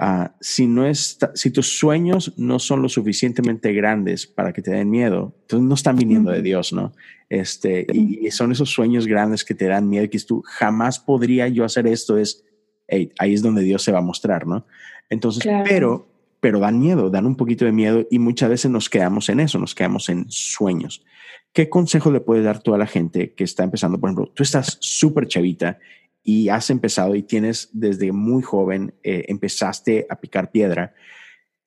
Ah, 0.00 0.32
si, 0.40 0.68
no 0.68 0.86
está, 0.86 1.32
si 1.34 1.50
tus 1.50 1.76
sueños 1.76 2.32
no 2.36 2.60
son 2.60 2.82
lo 2.82 2.88
suficientemente 2.88 3.72
grandes 3.72 4.28
para 4.28 4.52
que 4.52 4.62
te 4.62 4.70
den 4.70 4.88
miedo, 4.88 5.34
entonces 5.40 5.68
no 5.68 5.74
están 5.74 5.96
viniendo 5.96 6.30
de 6.30 6.40
Dios, 6.40 6.72
¿no? 6.72 6.92
Este, 7.28 7.84
y, 7.92 8.30
son 8.30 8.52
esos 8.52 8.70
sueños 8.70 9.08
grandes 9.08 9.44
que 9.44 9.54
te 9.54 9.66
dan 9.66 9.88
miedo, 9.88 10.08
que 10.08 10.20
tú 10.20 10.40
jamás 10.46 11.00
podría 11.00 11.48
yo 11.48 11.64
hacer 11.64 11.88
esto, 11.88 12.16
es, 12.16 12.44
ahí 12.88 13.34
es 13.34 13.42
donde 13.42 13.62
Dios 13.62 13.82
se 13.82 13.90
va 13.90 13.98
a 13.98 14.02
mostrar, 14.02 14.46
¿no? 14.46 14.66
Entonces, 15.10 15.42
pero, 15.64 16.06
pero 16.38 16.60
dan 16.60 16.78
miedo, 16.78 17.10
dan 17.10 17.26
un 17.26 17.34
poquito 17.34 17.64
de 17.64 17.72
miedo 17.72 18.06
y 18.08 18.20
muchas 18.20 18.50
veces 18.50 18.70
nos 18.70 18.88
quedamos 18.88 19.28
en 19.28 19.40
eso, 19.40 19.58
nos 19.58 19.74
quedamos 19.74 20.08
en 20.10 20.26
sueños. 20.28 21.04
¿Qué 21.52 21.68
consejo 21.68 22.12
le 22.12 22.20
puedes 22.20 22.44
dar 22.44 22.62
tú 22.62 22.72
a 22.72 22.78
la 22.78 22.86
gente 22.86 23.32
que 23.32 23.42
está 23.42 23.64
empezando? 23.64 23.98
Por 23.98 24.10
ejemplo, 24.10 24.30
tú 24.32 24.44
estás 24.44 24.78
súper 24.80 25.26
chavita 25.26 25.80
y 26.28 26.50
has 26.50 26.68
empezado 26.68 27.14
y 27.14 27.22
tienes 27.22 27.70
desde 27.72 28.12
muy 28.12 28.42
joven, 28.42 28.92
eh, 29.02 29.24
empezaste 29.28 30.06
a 30.10 30.16
picar 30.16 30.50
piedra, 30.50 30.92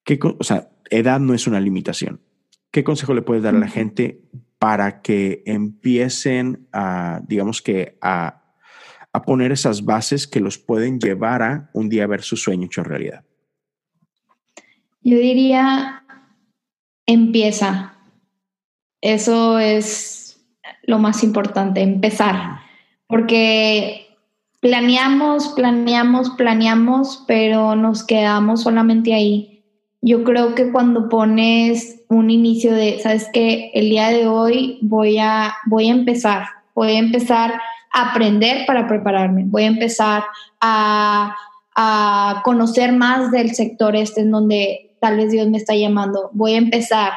¿qué, 0.04 0.19
o 0.21 0.43
sea, 0.43 0.69
edad 0.91 1.19
no 1.19 1.34
es 1.34 1.47
una 1.47 1.60
limitación. 1.60 2.21
¿Qué 2.69 2.84
consejo 2.84 3.15
le 3.15 3.24
puedes 3.24 3.41
dar 3.41 3.56
a 3.56 3.60
la 3.60 3.67
gente 3.67 4.21
para 4.60 5.02
que 5.02 5.41
empiecen 5.47 6.67
a, 6.71 7.21
digamos 7.28 7.63
que, 7.63 7.97
a, 8.02 8.54
a 9.12 9.21
poner 9.24 9.52
esas 9.52 9.84
bases 9.84 10.28
que 10.28 10.39
los 10.39 10.60
pueden 10.60 11.00
llevar 11.00 11.41
a 11.41 11.71
un 11.74 11.89
día 11.89 12.06
ver 12.06 12.21
su 12.21 12.38
sueño 12.38 12.67
hecho 12.67 12.84
realidad? 12.84 13.26
Yo 15.02 15.17
diría, 15.17 16.04
empieza. 17.08 17.97
Eso 19.02 19.58
es 19.58 20.39
lo 20.84 21.00
más 21.00 21.24
importante, 21.24 21.82
empezar. 21.82 22.60
Porque 23.08 24.11
planeamos, 24.62 25.50
planeamos, 25.50 26.30
planeamos, 26.32 27.24
pero 27.28 27.76
nos 27.76 28.06
quedamos 28.06 28.62
solamente 28.62 29.13
ahí. 29.13 29.63
Yo 30.02 30.24
creo 30.24 30.56
que 30.56 30.71
cuando 30.71 31.10
pones 31.10 32.04
un 32.08 32.30
inicio 32.30 32.74
de, 32.74 33.00
sabes 33.00 33.28
que 33.34 33.71
el 33.74 33.89
día 33.89 34.10
de 34.10 34.28
hoy 34.28 34.80
voy 34.82 35.17
a, 35.17 35.56
voy 35.65 35.89
a 35.89 35.91
empezar, 35.91 36.45
voy 36.74 36.91
a 36.91 37.00
empezar 37.00 37.60
a 37.93 38.12
aprender 38.12 38.65
para 38.65 38.88
prepararme, 38.88 39.43
voy 39.45 39.63
a 39.63 39.67
empezar 39.67 40.24
a, 40.62 41.36
a 41.76 42.41
conocer 42.43 42.93
más 42.93 43.32
del 43.32 43.54
sector 43.54 43.95
este 43.95 44.21
en 44.21 44.32
donde 44.32 44.91
tal 45.00 45.17
vez 45.17 45.32
Dios 45.32 45.47
me 45.50 45.58
está 45.58 45.76
llamando, 45.76 46.30
voy 46.34 46.54
a 46.54 46.58
empezar. 46.58 47.13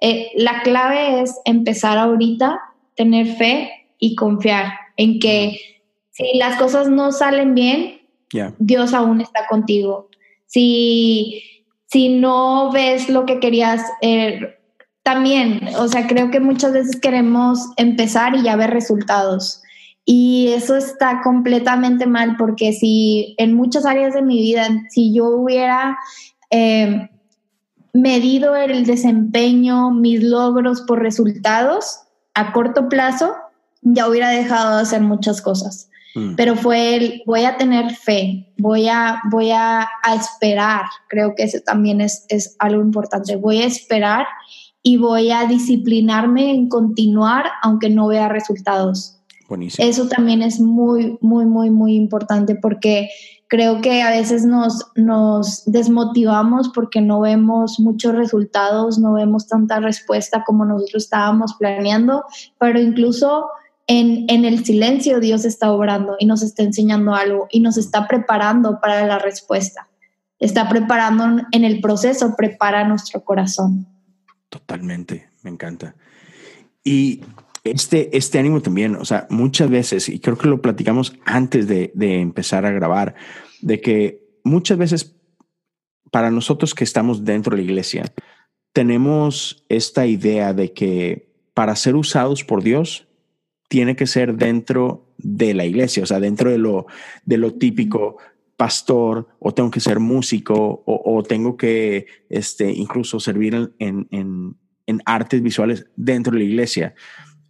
Eh, 0.00 0.30
la 0.36 0.62
clave 0.62 1.20
es 1.20 1.38
empezar 1.44 1.98
ahorita, 1.98 2.58
tener 2.94 3.26
fe 3.36 3.70
y 3.98 4.14
confiar 4.14 4.72
en 4.96 5.18
que 5.18 5.58
si 6.16 6.38
las 6.38 6.56
cosas 6.56 6.88
no 6.88 7.12
salen 7.12 7.54
bien, 7.54 8.00
Dios 8.58 8.94
aún 8.94 9.20
está 9.20 9.46
contigo. 9.46 10.08
Si, 10.46 11.42
si 11.88 12.08
no 12.08 12.72
ves 12.72 13.10
lo 13.10 13.26
que 13.26 13.38
querías, 13.38 13.82
eh, 14.00 14.56
también, 15.02 15.68
o 15.78 15.88
sea, 15.88 16.06
creo 16.06 16.30
que 16.30 16.40
muchas 16.40 16.72
veces 16.72 16.98
queremos 16.98 17.68
empezar 17.76 18.34
y 18.34 18.44
ya 18.44 18.56
ver 18.56 18.70
resultados. 18.70 19.62
Y 20.06 20.48
eso 20.54 20.76
está 20.76 21.20
completamente 21.22 22.06
mal 22.06 22.36
porque 22.38 22.72
si 22.72 23.34
en 23.36 23.52
muchas 23.52 23.84
áreas 23.84 24.14
de 24.14 24.22
mi 24.22 24.40
vida, 24.40 24.68
si 24.88 25.12
yo 25.12 25.26
hubiera 25.26 25.98
eh, 26.48 27.10
medido 27.92 28.56
el 28.56 28.86
desempeño, 28.86 29.90
mis 29.90 30.22
logros 30.22 30.80
por 30.80 31.02
resultados 31.02 31.98
a 32.32 32.54
corto 32.54 32.88
plazo, 32.88 33.34
ya 33.82 34.08
hubiera 34.08 34.30
dejado 34.30 34.76
de 34.76 34.82
hacer 34.82 35.02
muchas 35.02 35.42
cosas. 35.42 35.90
Mm. 36.16 36.34
Pero 36.34 36.56
fue 36.56 36.96
el, 36.96 37.22
voy 37.26 37.44
a 37.44 37.58
tener 37.58 37.94
fe, 37.94 38.50
voy 38.56 38.88
a, 38.88 39.20
voy 39.30 39.50
a, 39.50 39.86
esperar, 40.18 40.86
creo 41.08 41.34
que 41.36 41.42
eso 41.42 41.58
también 41.64 42.00
es, 42.00 42.24
es 42.30 42.56
algo 42.58 42.80
importante, 42.80 43.36
voy 43.36 43.58
a 43.58 43.66
esperar 43.66 44.26
y 44.82 44.96
voy 44.96 45.30
a 45.30 45.44
disciplinarme 45.44 46.54
en 46.54 46.70
continuar 46.70 47.44
aunque 47.62 47.90
no 47.90 48.08
vea 48.08 48.30
resultados. 48.30 49.18
Buenísimo. 49.46 49.86
Eso 49.86 50.08
también 50.08 50.40
es 50.40 50.58
muy, 50.58 51.18
muy, 51.20 51.44
muy, 51.44 51.70
muy 51.70 51.94
importante 51.94 52.56
porque 52.56 53.10
creo 53.48 53.82
que 53.82 54.00
a 54.00 54.10
veces 54.10 54.46
nos, 54.46 54.86
nos 54.94 55.64
desmotivamos 55.66 56.70
porque 56.70 57.02
no 57.02 57.20
vemos 57.20 57.78
muchos 57.78 58.14
resultados, 58.14 58.98
no 58.98 59.12
vemos 59.12 59.46
tanta 59.48 59.80
respuesta 59.80 60.44
como 60.44 60.64
nosotros 60.64 61.04
estábamos 61.04 61.54
planeando, 61.58 62.24
pero 62.58 62.80
incluso 62.80 63.48
en, 63.86 64.44
el 64.44 64.64
silencio 64.64 65.20
Dios 65.20 65.44
está 65.44 65.70
obrando 65.70 66.16
y 66.18 66.26
nos 66.26 66.42
está 66.42 66.62
enseñando 66.62 67.14
algo 67.14 67.46
y 67.50 67.60
nos 67.60 67.76
está 67.76 68.08
preparando 68.08 68.80
para 68.80 69.06
la 69.06 69.18
respuesta. 69.18 69.88
Está 70.38 70.68
preparando 70.68 71.46
en 71.52 71.64
el 71.64 71.80
proceso, 71.80 72.34
prepara 72.36 72.86
nuestro 72.86 73.22
corazón. 73.24 73.86
Totalmente, 74.48 75.30
me 75.42 75.50
encanta. 75.50 75.94
Y 76.84 77.22
este, 77.64 78.16
este 78.16 78.38
ánimo 78.38 78.60
también, 78.60 78.96
o 78.96 79.04
sea, 79.04 79.26
muchas 79.30 79.70
veces, 79.70 80.08
y 80.08 80.18
creo 80.18 80.36
que 80.36 80.48
lo 80.48 80.60
platicamos 80.60 81.14
antes 81.24 81.66
de, 81.66 81.90
de 81.94 82.20
empezar 82.20 82.66
a 82.66 82.70
grabar, 82.70 83.14
de 83.62 83.80
que 83.80 84.26
muchas 84.44 84.78
veces 84.78 85.16
para 86.10 86.30
nosotros 86.30 86.74
que 86.74 86.84
estamos 86.84 87.24
dentro 87.24 87.56
de 87.56 87.62
la 87.62 87.68
iglesia, 87.68 88.04
tenemos 88.72 89.64
esta 89.68 90.06
idea 90.06 90.52
de 90.52 90.72
que 90.72 91.34
para 91.54 91.74
ser 91.76 91.96
usados 91.96 92.44
por 92.44 92.62
Dios, 92.62 93.05
tiene 93.68 93.96
que 93.96 94.06
ser 94.06 94.36
dentro 94.36 95.12
de 95.18 95.54
la 95.54 95.64
iglesia, 95.64 96.02
o 96.02 96.06
sea, 96.06 96.20
dentro 96.20 96.50
de 96.50 96.58
lo, 96.58 96.86
de 97.24 97.38
lo 97.38 97.54
típico 97.54 98.18
pastor 98.56 99.28
o 99.38 99.52
tengo 99.52 99.70
que 99.70 99.80
ser 99.80 100.00
músico 100.00 100.82
o, 100.86 101.22
tengo 101.22 101.56
que 101.56 102.06
este, 102.28 102.70
incluso 102.70 103.20
servir 103.20 103.54
en, 103.78 104.08
en, 104.10 104.56
en, 104.86 105.02
artes 105.04 105.42
visuales 105.42 105.86
dentro 105.96 106.32
de 106.32 106.38
la 106.38 106.44
iglesia. 106.44 106.94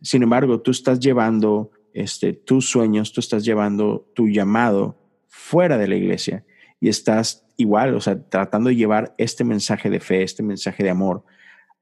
Sin 0.02 0.22
embargo, 0.22 0.60
tú 0.60 0.70
estás 0.70 0.98
llevando 0.98 1.70
este, 1.92 2.32
tus 2.32 2.68
sueños, 2.68 3.12
tú 3.12 3.20
estás 3.20 3.44
llevando 3.44 4.10
tu 4.14 4.28
llamado 4.28 4.98
fuera 5.28 5.78
de 5.78 5.88
la 5.88 5.96
iglesia 5.96 6.44
y 6.80 6.88
estás 6.88 7.46
igual, 7.56 7.94
o 7.94 8.00
sea, 8.00 8.20
tratando 8.28 8.68
de 8.68 8.76
llevar 8.76 9.14
este 9.16 9.44
mensaje 9.44 9.90
de 9.90 10.00
fe, 10.00 10.22
este 10.22 10.42
mensaje 10.42 10.82
de 10.82 10.90
amor 10.90 11.24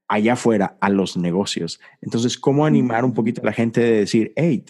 allá 0.07 0.33
afuera 0.33 0.77
a 0.79 0.89
los 0.89 1.17
negocios. 1.17 1.79
Entonces, 2.01 2.37
¿cómo 2.37 2.65
animar 2.65 3.05
un 3.05 3.13
poquito 3.13 3.41
a 3.41 3.45
la 3.45 3.53
gente 3.53 3.81
de 3.81 3.99
decir, 3.99 4.33
hey, 4.35 4.65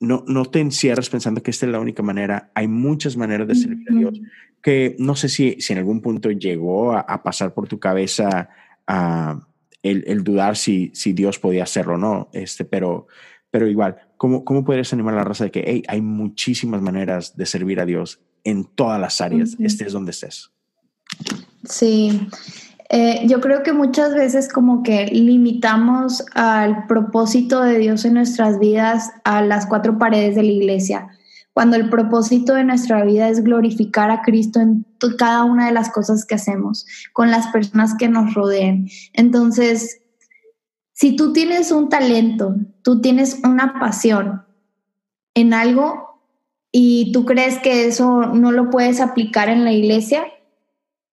no, 0.00 0.24
no 0.26 0.44
te 0.44 0.60
encierres 0.60 1.08
pensando 1.08 1.42
que 1.42 1.50
esta 1.50 1.66
es 1.66 1.72
la 1.72 1.80
única 1.80 2.02
manera. 2.02 2.50
Hay 2.54 2.68
muchas 2.68 3.16
maneras 3.16 3.48
de 3.48 3.54
servir 3.54 3.90
a 3.90 3.94
Dios. 3.94 4.20
Que 4.62 4.96
no 4.98 5.14
sé 5.16 5.28
si, 5.28 5.56
si 5.60 5.72
en 5.72 5.78
algún 5.80 6.00
punto 6.00 6.30
llegó 6.30 6.92
a, 6.92 7.22
pasar 7.22 7.52
por 7.54 7.68
tu 7.68 7.78
cabeza 7.78 8.48
el, 9.82 10.24
dudar 10.24 10.56
si, 10.56 10.90
si 10.94 11.12
Dios 11.12 11.38
podía 11.38 11.64
hacerlo 11.64 11.94
o 11.94 11.98
no, 11.98 12.30
este, 12.32 12.64
pero, 12.64 13.06
pero 13.50 13.68
igual, 13.68 13.96
¿cómo, 14.16 14.44
¿cómo 14.44 14.64
podrías 14.64 14.92
animar 14.92 15.14
a 15.14 15.18
la 15.18 15.24
raza 15.24 15.44
de 15.44 15.50
que 15.50 15.64
hey, 15.66 15.82
hay 15.86 16.00
muchísimas 16.00 16.80
maneras 16.80 17.36
de 17.36 17.46
servir 17.46 17.80
a 17.80 17.86
Dios 17.86 18.20
en 18.42 18.64
todas 18.64 19.00
las 19.00 19.20
áreas, 19.20 19.56
estés 19.60 19.92
donde 19.92 20.12
estés? 20.12 20.50
Sí, 21.68 22.28
eh, 22.90 23.22
yo 23.26 23.40
creo 23.40 23.62
que 23.62 23.72
muchas 23.72 24.14
veces 24.14 24.52
como 24.52 24.82
que 24.82 25.06
limitamos 25.06 26.24
al 26.34 26.86
propósito 26.86 27.62
de 27.62 27.78
Dios 27.78 28.04
en 28.04 28.14
nuestras 28.14 28.58
vidas 28.58 29.10
a 29.24 29.42
las 29.42 29.66
cuatro 29.66 29.98
paredes 29.98 30.34
de 30.34 30.42
la 30.42 30.52
iglesia, 30.52 31.08
cuando 31.54 31.76
el 31.76 31.88
propósito 31.88 32.54
de 32.54 32.64
nuestra 32.64 33.04
vida 33.04 33.28
es 33.28 33.42
glorificar 33.42 34.10
a 34.10 34.22
Cristo 34.22 34.60
en 34.60 34.86
cada 35.18 35.44
una 35.44 35.66
de 35.66 35.72
las 35.72 35.90
cosas 35.90 36.26
que 36.26 36.34
hacemos, 36.34 36.86
con 37.12 37.30
las 37.30 37.46
personas 37.48 37.94
que 37.94 38.08
nos 38.08 38.34
rodeen. 38.34 38.88
Entonces, 39.12 40.02
si 40.92 41.16
tú 41.16 41.32
tienes 41.32 41.72
un 41.72 41.88
talento, 41.88 42.54
tú 42.82 43.00
tienes 43.00 43.40
una 43.44 43.78
pasión 43.80 44.42
en 45.34 45.54
algo 45.54 46.20
y 46.70 47.12
tú 47.12 47.24
crees 47.24 47.58
que 47.58 47.86
eso 47.86 48.26
no 48.26 48.52
lo 48.52 48.68
puedes 48.68 49.00
aplicar 49.00 49.48
en 49.48 49.64
la 49.64 49.72
iglesia, 49.72 50.24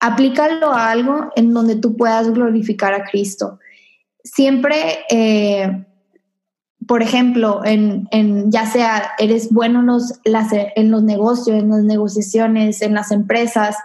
aplícalo 0.02 0.72
a 0.74 0.90
algo 0.90 1.30
en 1.36 1.54
donde 1.54 1.76
tú 1.76 1.96
puedas 1.96 2.34
glorificar 2.34 2.94
a 2.94 3.06
Cristo. 3.06 3.60
Siempre, 4.24 5.06
eh, 5.10 5.86
por 6.88 7.04
ejemplo, 7.04 7.62
en, 7.64 8.08
ya 8.52 8.66
sea 8.66 9.12
eres 9.20 9.54
bueno 9.54 9.80
en 9.80 9.86
los, 9.86 10.20
en 10.26 10.92
los 10.92 11.04
negocios, 11.04 11.58
en 11.58 11.70
las 11.70 11.84
negociaciones, 11.84 12.82
en 12.82 12.96
las 12.96 13.12
empresas, 13.12 13.78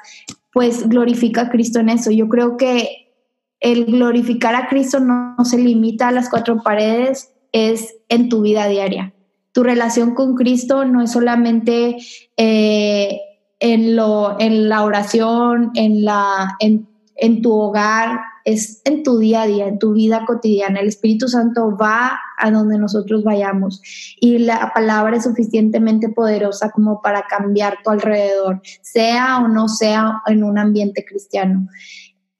pues 0.52 0.88
glorifica 0.88 1.42
a 1.42 1.50
Cristo 1.50 1.81
en 1.81 1.90
eso. 1.90 2.11
Yo 2.11 2.29
creo 2.29 2.57
que 2.57 3.12
el 3.61 3.85
glorificar 3.85 4.55
a 4.55 4.68
Cristo 4.68 5.00
no, 5.00 5.37
se 5.44 5.59
limita 5.59 6.09
a 6.09 6.12
las 6.12 6.31
cuatro 6.31 6.62
paredes, 6.62 7.31
es 7.52 7.94
en 8.09 8.31
tu 8.31 8.40
vida 8.40 8.66
diaria. 8.68 9.12
Tu 9.52 9.62
relación 9.62 10.14
con 10.14 10.35
Cristo 10.35 10.87
no 10.87 11.02
es 11.02 11.12
solamente 11.12 11.98
eh, 12.38 13.20
en, 13.61 13.97
lo, 13.97 14.37
en 14.38 14.69
la 14.69 14.85
oración, 14.85 15.71
en, 15.75 16.05
la, 16.05 16.57
en, 16.61 16.87
en 17.16 17.42
tu 17.42 17.53
hogar, 17.53 18.21
es 18.45 18.81
en 18.85 19.03
tu 19.03 19.19
día 19.19 19.42
a 19.42 19.47
día, 19.47 19.66
en 19.66 19.79
tu 19.79 19.92
vida 19.92 20.25
cotidiana. 20.25 20.81
El 20.81 20.88
Espíritu 20.88 21.27
Santo 21.27 21.77
va 21.77 22.19
a 22.38 22.51
donde 22.51 22.79
nosotros 22.79 23.25
vayamos 23.25 23.83
y 24.21 24.38
la 24.38 24.73
palabra 24.73 25.16
es 25.16 25.25
suficientemente 25.25 26.09
poderosa 26.11 26.71
como 26.71 27.03
para 27.03 27.27
cambiar 27.27 27.79
tu 27.83 27.90
alrededor, 27.90 28.61
sea 28.83 29.38
o 29.38 29.49
no 29.49 29.69
sea 29.69 30.23
en 30.27 30.45
un 30.45 30.59
ambiente 30.59 31.05
cristiano. 31.05 31.66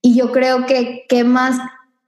Y 0.00 0.14
yo 0.14 0.31
creo 0.31 0.66
que 0.66 1.07
qué 1.09 1.24
más, 1.24 1.59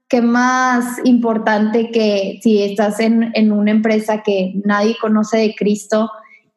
qué 0.06 0.20
más 0.20 0.98
importante 1.02 1.90
que 1.90 2.38
si 2.40 2.62
estás 2.62 3.00
en, 3.00 3.32
en 3.34 3.50
una 3.50 3.72
empresa 3.72 4.22
que 4.22 4.52
nadie 4.64 4.96
conoce 5.00 5.38
de 5.38 5.54
Cristo, 5.56 6.08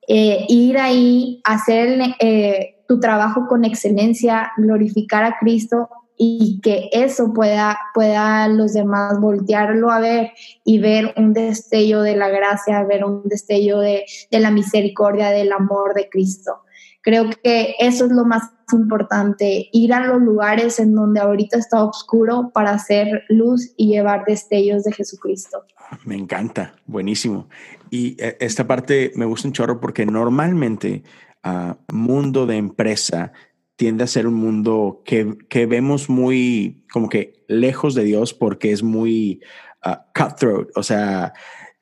eh, 0.08 0.46
ir 0.50 0.78
ahí, 0.78 1.42
hacer 1.44 2.00
eh, 2.20 2.84
tu 2.88 3.00
trabajo 3.00 3.48
con 3.48 3.66
excelencia, 3.66 4.52
glorificar 4.58 5.24
a 5.24 5.38
Cristo 5.40 5.90
y 6.18 6.60
que 6.62 6.90
eso 6.92 7.34
pueda, 7.34 7.80
pueda 7.94 8.48
los 8.48 8.74
demás 8.74 9.20
voltearlo 9.20 9.90
a 9.90 10.00
ver 10.00 10.32
y 10.64 10.80
ver 10.80 11.14
un 11.18 11.34
destello 11.34 12.02
de 12.02 12.16
la 12.16 12.30
gracia, 12.30 12.84
ver 12.84 13.06
un 13.06 13.24
destello 13.24 13.80
de, 13.80 14.06
de 14.30 14.40
la 14.40 14.52
misericordia, 14.52 15.30
del 15.30 15.52
amor 15.52 15.94
de 15.94 16.10
Cristo. 16.10 16.62
Creo 17.02 17.30
que 17.44 17.76
eso 17.80 18.06
es 18.06 18.12
lo 18.12 18.26
más 18.26 18.44
importante, 18.74 19.70
ir 19.72 19.94
a 19.94 20.06
los 20.06 20.22
lugares 20.22 20.80
en 20.80 20.94
donde 20.94 21.20
ahorita 21.20 21.58
está 21.58 21.84
oscuro 21.84 22.52
para 22.54 22.72
hacer 22.72 23.24
luz 23.28 23.74
y 23.76 23.88
llevar 23.88 24.24
destellos 24.26 24.84
de 24.84 24.92
Jesucristo. 24.92 25.66
Me 26.06 26.16
encanta, 26.16 26.76
buenísimo. 26.86 27.48
Y 27.91 28.15
eh, 28.23 28.38
esta 28.39 28.65
parte 28.65 29.12
me 29.15 29.25
gusta 29.25 29.49
un 29.49 29.54
chorro 29.54 29.80
porque 29.82 30.06
normalmente 30.06 31.04
uh, 31.43 31.73
mundo 31.93 32.47
de 32.47 32.56
empresa 32.56 33.34
tiende 33.75 34.06
a 34.06 34.08
ser 34.08 34.27
un 34.27 34.36
mundo 34.36 35.04
que, 35.06 35.38
que, 35.49 35.65
vemos 35.65 36.10
muy 36.10 36.86
como 36.91 37.10
que 37.10 37.43
lejos 37.47 37.93
de 37.93 38.06
Dios 38.06 38.34
porque 38.34 38.71
es 38.71 38.82
muy 38.82 39.41
uh, 39.86 39.97
cutthroat, 40.15 40.69
o 40.75 40.84
sea, 40.84 41.34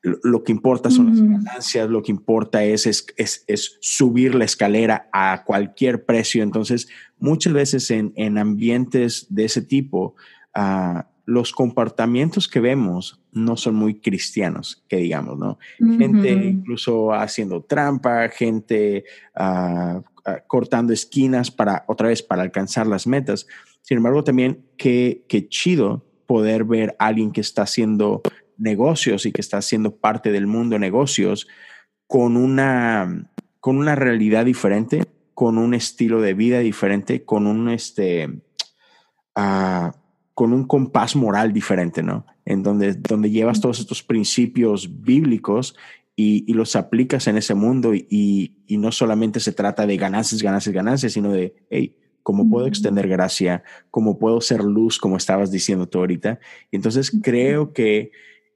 lo 0.02 0.42
que 0.42 0.50
importa 0.50 0.90
son 0.90 1.10
las 1.10 1.20
ganancias, 1.20 1.88
lo 1.88 2.02
que 2.02 2.10
importa 2.10 2.64
es, 2.64 2.86
es, 2.86 3.44
es, 3.46 3.76
subir 3.80 4.34
la 4.34 4.46
escalera 4.46 5.10
a 5.12 5.44
cualquier 5.44 6.06
precio. 6.06 6.42
Entonces, 6.42 6.88
muchas 7.18 7.52
veces 7.52 7.90
en, 7.90 8.12
en 8.16 8.38
ambientes 8.38 9.26
de 9.28 9.44
ese 9.44 9.60
tipo, 9.60 10.14
uh, 10.56 11.02
los 11.30 11.52
comportamientos 11.52 12.48
que 12.48 12.58
vemos 12.58 13.20
no 13.30 13.56
son 13.56 13.76
muy 13.76 14.00
cristianos, 14.00 14.84
que 14.88 14.96
digamos, 14.96 15.38
¿no? 15.38 15.58
Gente 15.78 16.32
incluso 16.32 17.12
haciendo 17.14 17.62
trampa, 17.62 18.28
gente 18.30 19.04
uh, 19.38 20.02
cortando 20.48 20.92
esquinas 20.92 21.52
para, 21.52 21.84
otra 21.86 22.08
vez, 22.08 22.20
para 22.20 22.42
alcanzar 22.42 22.88
las 22.88 23.06
metas. 23.06 23.46
Sin 23.80 23.98
embargo, 23.98 24.24
también 24.24 24.66
qué, 24.76 25.24
qué 25.28 25.48
chido 25.48 26.04
poder 26.26 26.64
ver 26.64 26.96
a 26.98 27.06
alguien 27.06 27.30
que 27.30 27.40
está 27.40 27.62
haciendo 27.62 28.22
negocios 28.58 29.24
y 29.24 29.30
que 29.30 29.40
está 29.40 29.62
siendo 29.62 29.94
parte 29.94 30.32
del 30.32 30.48
mundo 30.48 30.74
de 30.74 30.80
negocios 30.80 31.46
con 32.08 32.36
una, 32.36 33.30
con 33.60 33.78
una 33.78 33.94
realidad 33.94 34.46
diferente, 34.46 35.04
con 35.34 35.58
un 35.58 35.74
estilo 35.74 36.20
de 36.20 36.34
vida 36.34 36.58
diferente, 36.58 37.24
con 37.24 37.46
un, 37.46 37.68
este, 37.68 38.42
uh, 39.36 39.90
con 40.40 40.54
un 40.54 40.64
compás 40.64 41.16
moral 41.16 41.52
diferente, 41.52 42.02
¿no? 42.02 42.24
En 42.46 42.62
donde, 42.62 42.94
donde 42.94 43.28
llevas 43.28 43.60
todos 43.60 43.78
estos 43.78 44.02
principios 44.02 45.02
bíblicos 45.02 45.76
y, 46.16 46.50
y 46.50 46.54
los 46.54 46.76
aplicas 46.76 47.26
en 47.26 47.36
ese 47.36 47.52
mundo 47.52 47.94
y, 47.94 48.54
y, 48.66 48.78
no 48.78 48.90
solamente 48.90 49.38
se 49.38 49.52
trata 49.52 49.86
de 49.86 49.98
ganancias, 49.98 50.42
ganancias, 50.42 50.74
ganancias, 50.74 51.12
sino 51.12 51.30
de, 51.30 51.56
hey, 51.68 51.94
¿cómo 52.22 52.48
puedo 52.48 52.66
extender 52.66 53.06
gracia? 53.06 53.64
¿Cómo 53.90 54.18
puedo 54.18 54.40
ser 54.40 54.64
luz, 54.64 54.98
como 54.98 55.18
estabas 55.18 55.50
diciendo 55.50 55.86
tú 55.86 55.98
ahorita? 55.98 56.40
Y 56.70 56.76
entonces 56.76 57.12
creo 57.22 57.74
que 57.74 58.10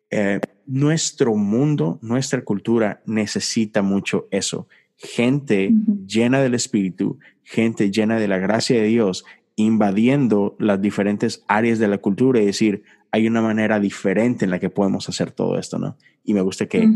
eh, 0.09 0.41
nuestro 0.65 1.35
mundo, 1.35 1.99
nuestra 2.01 2.45
cultura 2.45 3.03
necesita 3.05 3.83
mucho 3.83 4.27
eso. 4.31 4.69
Gente 4.97 5.71
llena 6.07 6.41
del 6.41 6.55
Espíritu, 6.55 7.19
gente 7.43 7.91
llena 7.91 8.19
de 8.19 8.29
la 8.29 8.39
gracia 8.39 8.81
de 8.81 8.87
Dios, 8.87 9.27
invadiendo 9.57 10.57
las 10.59 10.81
diferentes 10.81 11.45
áreas 11.49 11.79
de 11.79 11.89
la 11.89 11.99
cultura 11.99 12.41
y 12.41 12.47
decir, 12.47 12.83
hay 13.13 13.27
una 13.27 13.41
manera 13.41 13.79
diferente 13.79 14.45
en 14.45 14.51
la 14.51 14.59
que 14.59 14.71
podemos 14.71 15.09
hacer 15.09 15.31
todo 15.31 15.59
esto, 15.59 15.79
¿no? 15.79 15.97
Y 16.25 16.35
me 16.35 16.41
gusta 16.41 16.67
que 16.67 16.89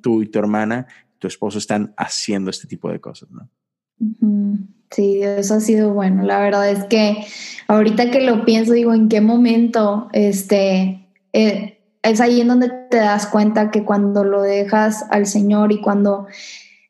tú 0.00 0.22
y 0.22 0.26
tu 0.26 0.38
hermana, 0.38 0.86
tu 1.18 1.26
esposo 1.26 1.58
están 1.58 1.94
haciendo 1.96 2.50
este 2.50 2.68
tipo 2.68 2.90
de 2.90 3.00
cosas, 3.00 3.28
¿no? 3.30 3.48
Sí, 4.90 5.22
eso 5.22 5.54
ha 5.54 5.60
sido 5.60 5.92
bueno. 5.92 6.22
La 6.22 6.38
verdad 6.38 6.70
es 6.70 6.84
que 6.84 7.24
ahorita 7.66 8.10
que 8.10 8.20
lo 8.20 8.44
pienso, 8.44 8.72
digo, 8.72 8.94
¿en 8.94 9.08
qué 9.08 9.20
momento 9.20 10.08
este, 10.12 11.08
eh, 11.32 11.80
es 12.02 12.20
ahí 12.20 12.40
en 12.40 12.48
donde 12.48 12.68
te 12.90 12.98
das 12.98 13.26
cuenta 13.26 13.70
que 13.70 13.84
cuando 13.84 14.22
lo 14.22 14.42
dejas 14.42 15.04
al 15.10 15.26
Señor 15.26 15.72
y 15.72 15.80
cuando 15.80 16.28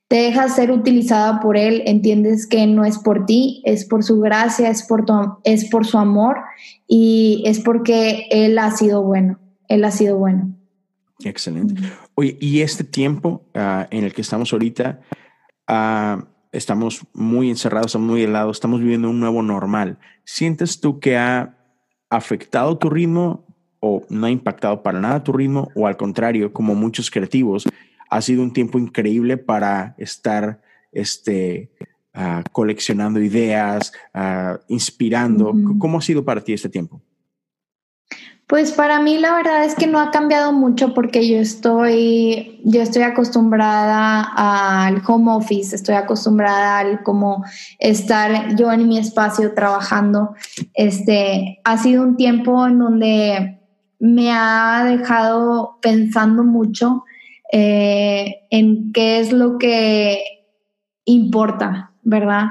te 0.08 0.16
dejas 0.16 0.54
ser 0.54 0.70
utilizada 0.70 1.40
por 1.40 1.56
Él, 1.56 1.82
entiendes 1.86 2.46
que 2.46 2.66
no 2.66 2.84
es 2.84 2.98
por 2.98 3.26
ti, 3.26 3.62
es 3.64 3.84
por 3.84 4.04
su 4.04 4.20
gracia, 4.20 4.68
es 4.68 4.82
por, 4.82 5.04
es 5.44 5.64
por 5.66 5.86
su 5.86 5.98
amor 5.98 6.38
y 6.86 7.42
es 7.46 7.60
porque 7.60 8.26
Él 8.30 8.58
ha 8.58 8.70
sido 8.70 9.02
bueno, 9.02 9.38
Él 9.68 9.84
ha 9.84 9.90
sido 9.90 10.16
bueno. 10.18 10.54
Excelente. 11.24 11.80
Oye, 12.14 12.36
y 12.40 12.60
este 12.60 12.84
tiempo 12.84 13.42
ah, 13.54 13.86
en 13.90 14.04
el 14.04 14.12
que 14.12 14.20
estamos 14.20 14.52
ahorita, 14.52 15.00
uh, 15.68 16.22
estamos 16.52 17.06
muy 17.12 17.50
encerrados, 17.50 17.86
estamos 17.86 18.08
muy 18.10 18.22
helados, 18.22 18.56
estamos 18.56 18.80
viviendo 18.80 19.10
un 19.10 19.20
nuevo 19.20 19.42
normal. 19.42 19.98
¿Sientes 20.24 20.80
tú 20.80 21.00
que 21.00 21.16
ha 21.16 21.56
afectado 22.10 22.76
tu 22.78 22.90
ritmo 22.90 23.44
o 23.80 24.04
no 24.08 24.26
ha 24.26 24.30
impactado 24.30 24.82
para 24.82 25.00
nada 25.00 25.24
tu 25.24 25.32
ritmo 25.32 25.70
o 25.74 25.86
al 25.86 25.96
contrario, 25.96 26.52
como 26.52 26.74
muchos 26.74 27.10
creativos, 27.10 27.64
ha 28.14 28.20
sido 28.20 28.44
un 28.44 28.52
tiempo 28.52 28.78
increíble 28.78 29.36
para 29.36 29.96
estar 29.98 30.60
este, 30.92 31.72
uh, 32.14 32.48
coleccionando 32.52 33.20
ideas, 33.20 33.92
uh, 34.14 34.56
inspirando. 34.68 35.52
¿Cómo 35.80 35.98
ha 35.98 36.00
sido 36.00 36.24
para 36.24 36.40
ti 36.40 36.52
este 36.52 36.68
tiempo? 36.68 37.02
Pues 38.46 38.70
para 38.70 39.00
mí 39.00 39.18
la 39.18 39.34
verdad 39.34 39.64
es 39.64 39.74
que 39.74 39.88
no 39.88 39.98
ha 39.98 40.12
cambiado 40.12 40.52
mucho 40.52 40.94
porque 40.94 41.28
yo 41.28 41.38
estoy, 41.38 42.60
yo 42.62 42.82
estoy 42.82 43.02
acostumbrada 43.02 44.22
al 44.22 45.02
home 45.04 45.32
office, 45.32 45.74
estoy 45.74 45.96
acostumbrada 45.96 46.78
al 46.78 47.02
como 47.02 47.44
estar 47.80 48.54
yo 48.54 48.70
en 48.70 48.86
mi 48.86 48.96
espacio 48.96 49.54
trabajando. 49.54 50.36
Este 50.72 51.58
ha 51.64 51.78
sido 51.78 52.04
un 52.04 52.16
tiempo 52.16 52.64
en 52.64 52.78
donde 52.78 53.58
me 53.98 54.30
ha 54.30 54.84
dejado 54.84 55.78
pensando 55.82 56.44
mucho 56.44 57.02
eh, 57.52 58.46
en 58.50 58.92
qué 58.92 59.20
es 59.20 59.32
lo 59.32 59.58
que 59.58 60.22
importa, 61.04 61.92
¿verdad? 62.02 62.46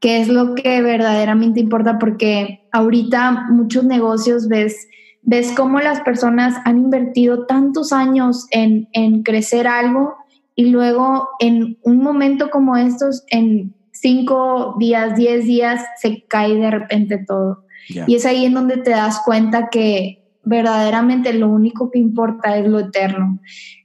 ¿Qué 0.00 0.20
es 0.20 0.28
lo 0.28 0.54
que 0.54 0.82
verdaderamente 0.82 1.60
importa? 1.60 1.98
Porque 1.98 2.66
ahorita 2.72 3.46
muchos 3.50 3.84
negocios 3.84 4.48
ves, 4.48 4.86
ves 5.22 5.52
cómo 5.56 5.80
las 5.80 6.00
personas 6.02 6.54
han 6.64 6.78
invertido 6.78 7.46
tantos 7.46 7.92
años 7.92 8.46
en, 8.50 9.22
crecer 9.22 9.66
algo 9.66 10.14
y 10.54 10.66
luego 10.66 11.28
en 11.40 11.78
un 11.82 11.98
momento 11.98 12.50
como 12.50 12.76
estos, 12.76 13.24
en 13.28 13.74
cinco 13.92 14.76
días, 14.78 15.16
diez 15.16 15.46
días, 15.46 15.82
se 16.00 16.24
cae 16.26 16.54
de 16.54 16.70
repente 16.70 17.24
todo. 17.26 17.64
Y 18.06 18.14
es 18.14 18.26
ahí 18.26 18.44
en 18.44 18.54
donde 18.54 18.78
te 18.78 18.90
das 18.90 19.20
cuenta 19.24 19.68
que 19.70 20.23
verdaderamente 20.44 21.32
lo 21.32 21.48
único 21.48 21.90
que 21.90 21.98
importa 21.98 22.56
es 22.56 22.66
lo 22.66 22.80
eterno. 22.80 23.40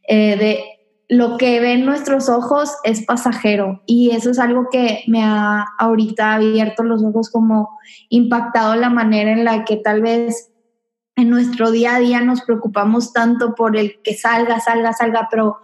Eh, 0.07 0.37
de 0.37 0.63
lo 1.09 1.37
que 1.37 1.59
ven 1.59 1.85
nuestros 1.85 2.29
ojos 2.29 2.71
es 2.83 3.03
pasajero 3.03 3.81
y 3.87 4.11
eso 4.11 4.29
es 4.29 4.37
algo 4.37 4.67
que 4.71 5.03
me 5.07 5.23
ha 5.23 5.65
ahorita 5.79 6.35
abierto 6.35 6.83
los 6.83 7.03
ojos 7.03 7.31
como 7.31 7.69
impactado 8.09 8.75
la 8.75 8.91
manera 8.91 9.31
en 9.31 9.43
la 9.43 9.65
que 9.65 9.77
tal 9.77 10.01
vez 10.01 10.51
en 11.15 11.29
nuestro 11.31 11.71
día 11.71 11.95
a 11.95 11.99
día 11.99 12.21
nos 12.21 12.41
preocupamos 12.41 13.11
tanto 13.11 13.55
por 13.55 13.75
el 13.75 13.99
que 14.03 14.13
salga, 14.13 14.59
salga, 14.59 14.93
salga, 14.93 15.27
pero 15.31 15.57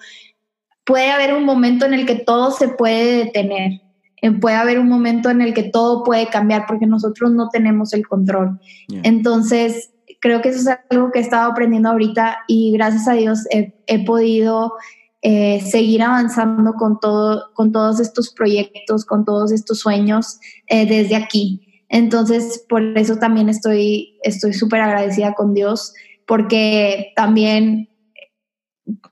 puede 0.83 1.11
haber 1.11 1.33
un 1.33 1.45
momento 1.45 1.85
en 1.85 1.93
el 1.93 2.05
que 2.05 2.15
todo 2.15 2.51
se 2.51 2.69
puede 2.69 3.25
detener, 3.25 3.81
eh, 4.21 4.31
puede 4.31 4.55
haber 4.55 4.79
un 4.79 4.89
momento 4.89 5.29
en 5.29 5.41
el 5.41 5.53
que 5.53 5.63
todo 5.63 6.03
puede 6.03 6.27
cambiar 6.27 6.65
porque 6.67 6.87
nosotros 6.87 7.31
no 7.31 7.49
tenemos 7.49 7.93
el 7.93 8.07
control. 8.07 8.59
Entonces, 9.03 9.91
creo 10.21 10.41
que 10.41 10.49
eso 10.49 10.69
es 10.69 10.77
algo 10.89 11.11
que 11.11 11.19
he 11.19 11.21
estado 11.21 11.51
aprendiendo 11.51 11.89
ahorita 11.89 12.39
y 12.47 12.71
gracias 12.73 13.07
a 13.07 13.13
Dios 13.13 13.45
he, 13.51 14.05
podido 14.05 14.73
eh, 15.21 15.61
seguir 15.61 16.03
avanzando 16.03 16.73
con, 16.73 16.99
todo, 16.99 17.51
con 17.53 17.71
todos 17.71 17.99
estos 17.99 18.33
proyectos, 18.33 19.05
con 19.05 19.25
todos 19.25 19.51
estos 19.51 19.79
sueños 19.79 20.39
eh, 20.67 20.85
desde 20.85 21.15
aquí. 21.15 21.61
Entonces, 21.89 22.65
por 22.67 22.81
eso 22.97 23.17
también 23.17 23.49
estoy 23.49 24.17
súper 24.53 24.81
agradecida 24.81 25.33
con 25.33 25.53
Dios, 25.53 25.93
porque 26.25 27.13
también 27.15 27.89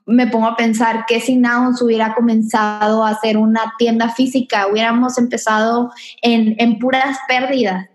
me 0.06 0.26
pongo 0.26 0.46
a 0.46 0.56
pensar 0.56 1.04
que 1.06 1.20
si 1.20 1.36
Nouns 1.36 1.82
hubiera 1.82 2.14
comenzado 2.14 3.04
a 3.04 3.10
hacer 3.10 3.36
una 3.36 3.74
tienda 3.78 4.10
física, 4.10 4.66
hubiéramos 4.70 5.18
empezado 5.18 5.90
en, 6.22 6.54
en 6.58 6.78
puras 6.78 7.18
pérdidas. 7.28 7.88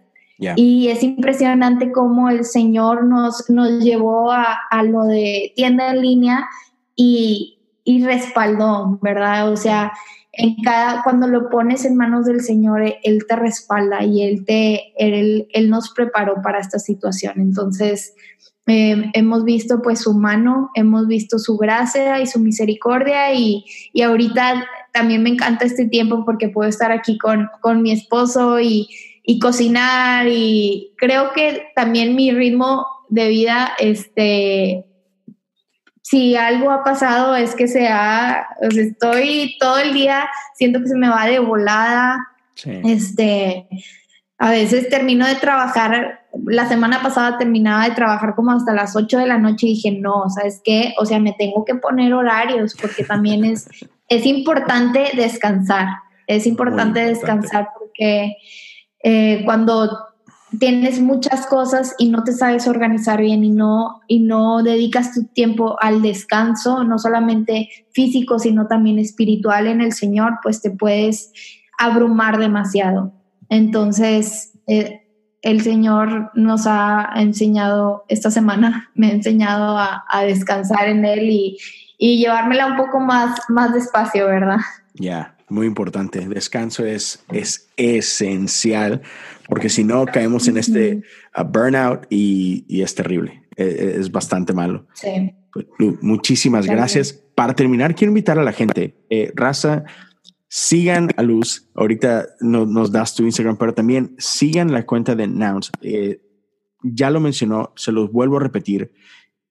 Y 0.55 0.87
es 0.87 1.03
impresionante 1.03 1.91
cómo 1.91 2.29
el 2.29 2.45
Señor 2.45 3.03
nos, 3.03 3.49
nos 3.49 3.83
llevó 3.83 4.31
a, 4.31 4.57
a 4.69 4.83
lo 4.83 5.03
de 5.03 5.51
tienda 5.55 5.91
en 5.91 6.01
línea 6.01 6.47
y, 6.95 7.59
y, 7.83 8.05
respaldó, 8.05 8.99
¿verdad? 9.01 9.51
O 9.51 9.57
sea, 9.57 9.91
en 10.31 10.55
cada, 10.63 11.03
cuando 11.03 11.27
lo 11.27 11.49
pones 11.49 11.83
en 11.83 11.97
manos 11.97 12.25
del 12.25 12.41
Señor, 12.41 12.83
Él 13.03 13.25
te 13.27 13.35
respalda 13.35 14.03
y 14.05 14.23
Él, 14.23 14.45
te, 14.45 14.93
él, 14.97 15.47
él 15.51 15.69
nos 15.69 15.89
preparó 15.89 16.41
para 16.41 16.59
esta 16.59 16.79
situación. 16.79 17.33
Entonces, 17.37 18.13
eh, 18.67 19.11
hemos 19.13 19.43
visto 19.43 19.81
pues 19.81 19.99
su 19.99 20.13
mano, 20.13 20.69
hemos 20.75 21.07
visto 21.07 21.39
su 21.39 21.57
gracia 21.57 22.21
y 22.21 22.27
su 22.27 22.39
misericordia 22.39 23.33
y, 23.33 23.65
y 23.91 24.03
ahorita 24.03 24.65
también 24.93 25.23
me 25.23 25.31
encanta 25.31 25.65
este 25.65 25.87
tiempo 25.87 26.23
porque 26.23 26.49
puedo 26.49 26.69
estar 26.69 26.91
aquí 26.91 27.17
con, 27.17 27.49
con 27.61 27.81
mi 27.81 27.91
esposo 27.91 28.59
y 28.59 28.87
y 29.29 29.37
cocinar 29.37 30.25
y 30.27 30.95
creo 30.97 31.33
que 31.33 31.67
también 31.75 32.15
mi 32.15 32.31
ritmo 32.31 32.87
de 33.09 33.27
vida, 33.27 33.73
este, 33.77 34.85
si 36.01 36.35
algo 36.35 36.71
ha 36.71 36.83
pasado 36.83 37.35
es 37.35 37.53
que 37.53 37.67
se 37.67 37.87
ha, 37.89 38.47
estoy 38.59 39.55
todo 39.59 39.77
el 39.77 39.93
día, 39.93 40.27
siento 40.55 40.79
que 40.79 40.87
se 40.87 40.95
me 40.95 41.09
va 41.09 41.27
de 41.27 41.37
volada, 41.37 42.27
este, 42.65 43.67
a 44.39 44.49
veces 44.49 44.89
termino 44.89 45.27
de 45.27 45.35
trabajar, 45.35 46.21
la 46.47 46.67
semana 46.67 47.03
pasada 47.03 47.37
terminaba 47.37 47.87
de 47.87 47.93
trabajar 47.93 48.33
como 48.33 48.49
hasta 48.49 48.73
las 48.73 48.95
8 48.95 49.19
de 49.19 49.27
la 49.27 49.37
noche 49.37 49.67
y 49.67 49.75
dije, 49.75 49.91
no, 49.91 50.27
¿sabes 50.31 50.59
qué? 50.63 50.95
O 50.97 51.05
sea, 51.05 51.19
me 51.19 51.33
tengo 51.33 51.65
que 51.65 51.75
poner 51.75 52.15
horarios 52.15 52.75
porque 52.81 53.03
también 53.03 53.45
es, 53.45 53.69
es 54.07 54.25
importante 54.25 55.11
descansar, 55.13 55.85
es 56.25 56.47
importante, 56.47 57.01
descansar 57.01 57.69
porque 57.77 58.35
eh, 59.03 59.41
cuando 59.45 60.09
tienes 60.57 60.99
muchas 60.99 61.45
cosas 61.45 61.95
y 61.99 62.09
no 62.09 62.23
te 62.23 62.31
sabes 62.33 62.67
organizar 62.67 63.21
bien 63.21 63.43
y 63.43 63.49
no, 63.49 64.01
y 64.07 64.19
no 64.19 64.63
dedicas 64.63 65.13
tu 65.13 65.25
tiempo 65.25 65.77
al 65.79 66.01
descanso, 66.01 66.83
no 66.83 66.97
solamente 66.97 67.69
físico, 67.91 68.39
sino 68.39 68.67
también 68.67 68.97
espiritual 68.97 69.67
en 69.67 69.81
el 69.81 69.93
Señor, 69.93 70.39
pues 70.41 70.61
te 70.61 70.71
puedes 70.71 71.31
abrumar 71.77 72.39
demasiado. 72.39 73.13
Entonces, 73.49 74.53
eh, 74.67 75.01
el 75.41 75.61
Señor 75.61 76.31
nos 76.33 76.65
ha 76.67 77.11
enseñado, 77.15 78.05
esta 78.07 78.31
semana 78.31 78.89
me 78.95 79.07
ha 79.07 79.11
enseñado 79.11 79.77
a, 79.77 80.03
descansar 80.23 80.87
en 80.87 81.05
Él 81.05 81.29
y, 81.29 81.57
llevármela 81.99 82.65
un 82.67 82.77
poco 82.77 82.99
más, 82.99 83.39
más 83.49 83.73
despacio, 83.73 84.25
¿verdad? 84.25 84.59
Ya, 84.93 85.35
muy 85.49 85.67
importante. 85.67 86.27
Descanso 86.27 86.85
es, 86.85 87.23
es 87.31 87.69
esencial 87.77 89.01
porque 89.47 89.69
si 89.69 89.83
no 89.83 90.05
caemos 90.05 90.47
en 90.47 90.57
este 90.57 91.03
uh, 91.37 91.43
burnout 91.43 92.05
y, 92.09 92.81
es 92.81 92.93
terrible. 92.95 93.43
E, 93.55 93.63
e, 93.63 93.99
es, 93.99 94.11
bastante 94.11 94.53
malo. 94.53 94.87
Sí. 94.93 95.33
Muchísimas 96.01 96.67
gracias. 96.67 97.13
Para 97.35 97.55
terminar, 97.55 97.95
quiero 97.95 98.11
invitar 98.11 98.37
a 98.37 98.43
la 98.43 98.53
gente, 98.53 98.95
eh, 99.09 99.31
raza, 99.35 99.83
sigan 100.47 101.09
a 101.17 101.23
Luz. 101.23 101.69
Ahorita 101.73 102.27
nos 102.41 102.91
das 102.91 103.15
tu 103.15 103.23
Instagram, 103.23 103.57
pero 103.57 103.73
también 103.73 104.15
sigan 104.17 104.71
la 104.71 104.85
cuenta 104.85 105.15
de 105.15 105.27
Nouns. 105.27 105.71
Eh, 105.81 106.21
ya 106.83 107.09
lo 107.09 107.19
mencionó, 107.19 107.73
se 107.75 107.91
los 107.91 108.11
vuelvo 108.11 108.37
a 108.37 108.41
repetir. 108.41 108.91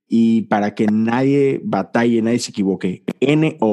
Y 0.09 0.43
para 0.43 0.75
que 0.75 0.87
nadie 0.87 1.61
batalle, 1.63 2.23
nadie 2.23 2.39
se 2.39 2.51
equivoque, 2.51 3.03
N-O-U-N-C-E-W-E-A-R 3.21 3.69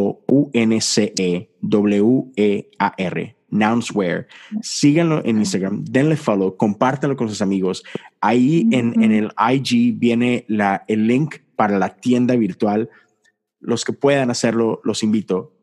Nounswear. 3.49 4.27
Síganlo 4.61 5.23
en 5.25 5.38
Instagram, 5.38 5.83
denle 5.86 6.17
follow, 6.17 6.57
compártanlo 6.57 7.15
con 7.15 7.29
sus 7.29 7.41
amigos. 7.41 7.83
Ahí 8.21 8.67
en, 8.71 9.01
en, 9.01 9.11
el 9.11 9.31
IG 9.38 9.97
viene 9.97 10.45
la, 10.47 10.83
el 10.88 11.07
link 11.07 11.38
para 11.55 11.79
la 11.79 11.95
tienda 11.95 12.36
virtual. 12.36 12.89
Los 13.59 13.86
que 13.86 13.93
puedan 13.93 14.29
hacerlo, 14.29 14.81
los 14.83 15.03
invito. 15.03 15.53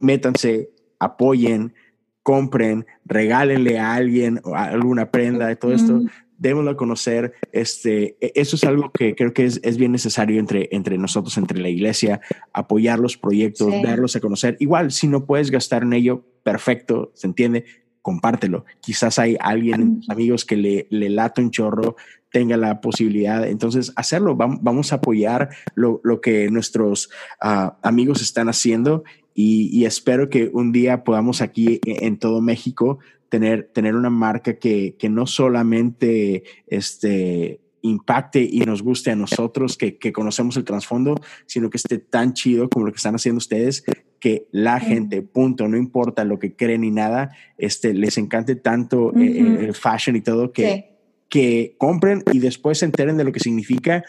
Métanse, 0.00 0.70
apoyen, 0.98 1.74
compren, 2.22 2.86
regálenle 3.04 3.78
a 3.78 3.94
alguien 3.94 4.40
alguna 4.54 5.10
prenda 5.10 5.46
de 5.46 5.56
todo 5.56 5.72
esto 5.72 6.00
démoslo 6.38 6.70
a 6.70 6.76
conocer. 6.76 7.34
Este, 7.52 8.16
e, 8.20 8.32
eso 8.34 8.56
es 8.56 8.64
algo 8.64 8.90
que 8.92 9.14
creo 9.14 9.32
que 9.32 9.44
es, 9.44 9.60
es, 9.62 9.76
bien 9.76 9.92
necesario 9.92 10.40
entre, 10.40 10.68
entre 10.72 10.98
nosotros, 10.98 11.36
entre 11.38 11.58
la 11.58 11.68
iglesia, 11.68 12.20
apoyar 12.52 12.98
los 12.98 13.16
proyectos, 13.16 13.72
darlos 13.82 14.16
a 14.16 14.20
conocer. 14.20 14.56
Igual, 14.60 14.92
si 14.92 15.08
no 15.08 15.26
puedes 15.26 15.50
gastar 15.50 15.82
en 15.82 15.92
ello, 15.92 16.24
perfecto, 16.42 17.12
se 17.14 17.26
entiende, 17.26 17.64
compártelo. 18.02 18.64
Quizás 18.80 19.18
hay 19.18 19.36
alguien, 19.40 20.02
amigos, 20.08 20.44
que 20.44 20.56
le, 20.56 20.86
le 20.90 21.08
lata 21.08 21.40
un 21.40 21.50
chorro, 21.50 21.96
tenga 22.34 22.56
la 22.56 22.80
posibilidad. 22.80 23.46
Entonces, 23.46 23.92
hacerlo, 23.94 24.34
vamos, 24.36 24.92
a 24.92 24.96
apoyar 24.96 25.50
lo, 25.76 26.00
lo 26.02 26.20
que 26.20 26.50
nuestros 26.50 27.08
ah, 27.40 27.78
amigos 27.80 28.20
están 28.22 28.48
haciendo 28.48 29.04
y, 29.34 29.70
y, 29.72 29.84
espero 29.84 30.30
que 30.30 30.50
un 30.52 30.70
día 30.70 31.02
podamos 31.02 31.40
aquí 31.40 31.80
e, 31.86 32.06
en 32.06 32.18
todo 32.18 32.40
México 32.40 32.98
tener, 33.34 33.64
tener 33.72 33.96
una 33.96 34.10
marca 34.10 34.60
que, 34.60 34.94
que 34.96 35.08
no 35.08 35.26
solamente 35.26 36.44
este, 36.68 37.58
impacte 37.82 38.48
y 38.48 38.60
nos 38.60 38.80
guste 38.80 39.10
a 39.10 39.16
nosotros 39.16 39.76
que, 39.76 39.96
que, 39.98 40.12
conocemos 40.12 40.56
el 40.56 40.62
trasfondo, 40.62 41.20
sino 41.44 41.68
que 41.68 41.78
esté 41.78 41.98
tan 41.98 42.34
chido 42.34 42.68
como 42.68 42.86
lo 42.86 42.92
que 42.92 42.98
están 42.98 43.16
haciendo 43.16 43.38
ustedes, 43.38 43.82
que 44.20 44.46
la 44.52 44.78
gente, 44.78 45.22
punto, 45.22 45.66
no 45.66 45.76
importa 45.76 46.22
lo 46.24 46.38
que 46.38 46.54
creen 46.54 46.82
ni 46.82 46.92
nada, 46.92 47.32
este, 47.58 47.92
les 47.92 48.18
encante 48.18 48.54
tanto 48.54 49.12
eh, 49.16 49.64
el, 49.66 49.74
fashion 49.74 50.14
y 50.14 50.20
todo 50.20 50.52
que, 50.52 50.94
que 51.28 51.74
compren 51.76 52.22
y 52.32 52.38
después 52.38 52.78
se 52.78 52.84
enteren 52.84 53.16
de 53.16 53.24
lo 53.24 53.32
que 53.32 53.40
significa 53.40 54.04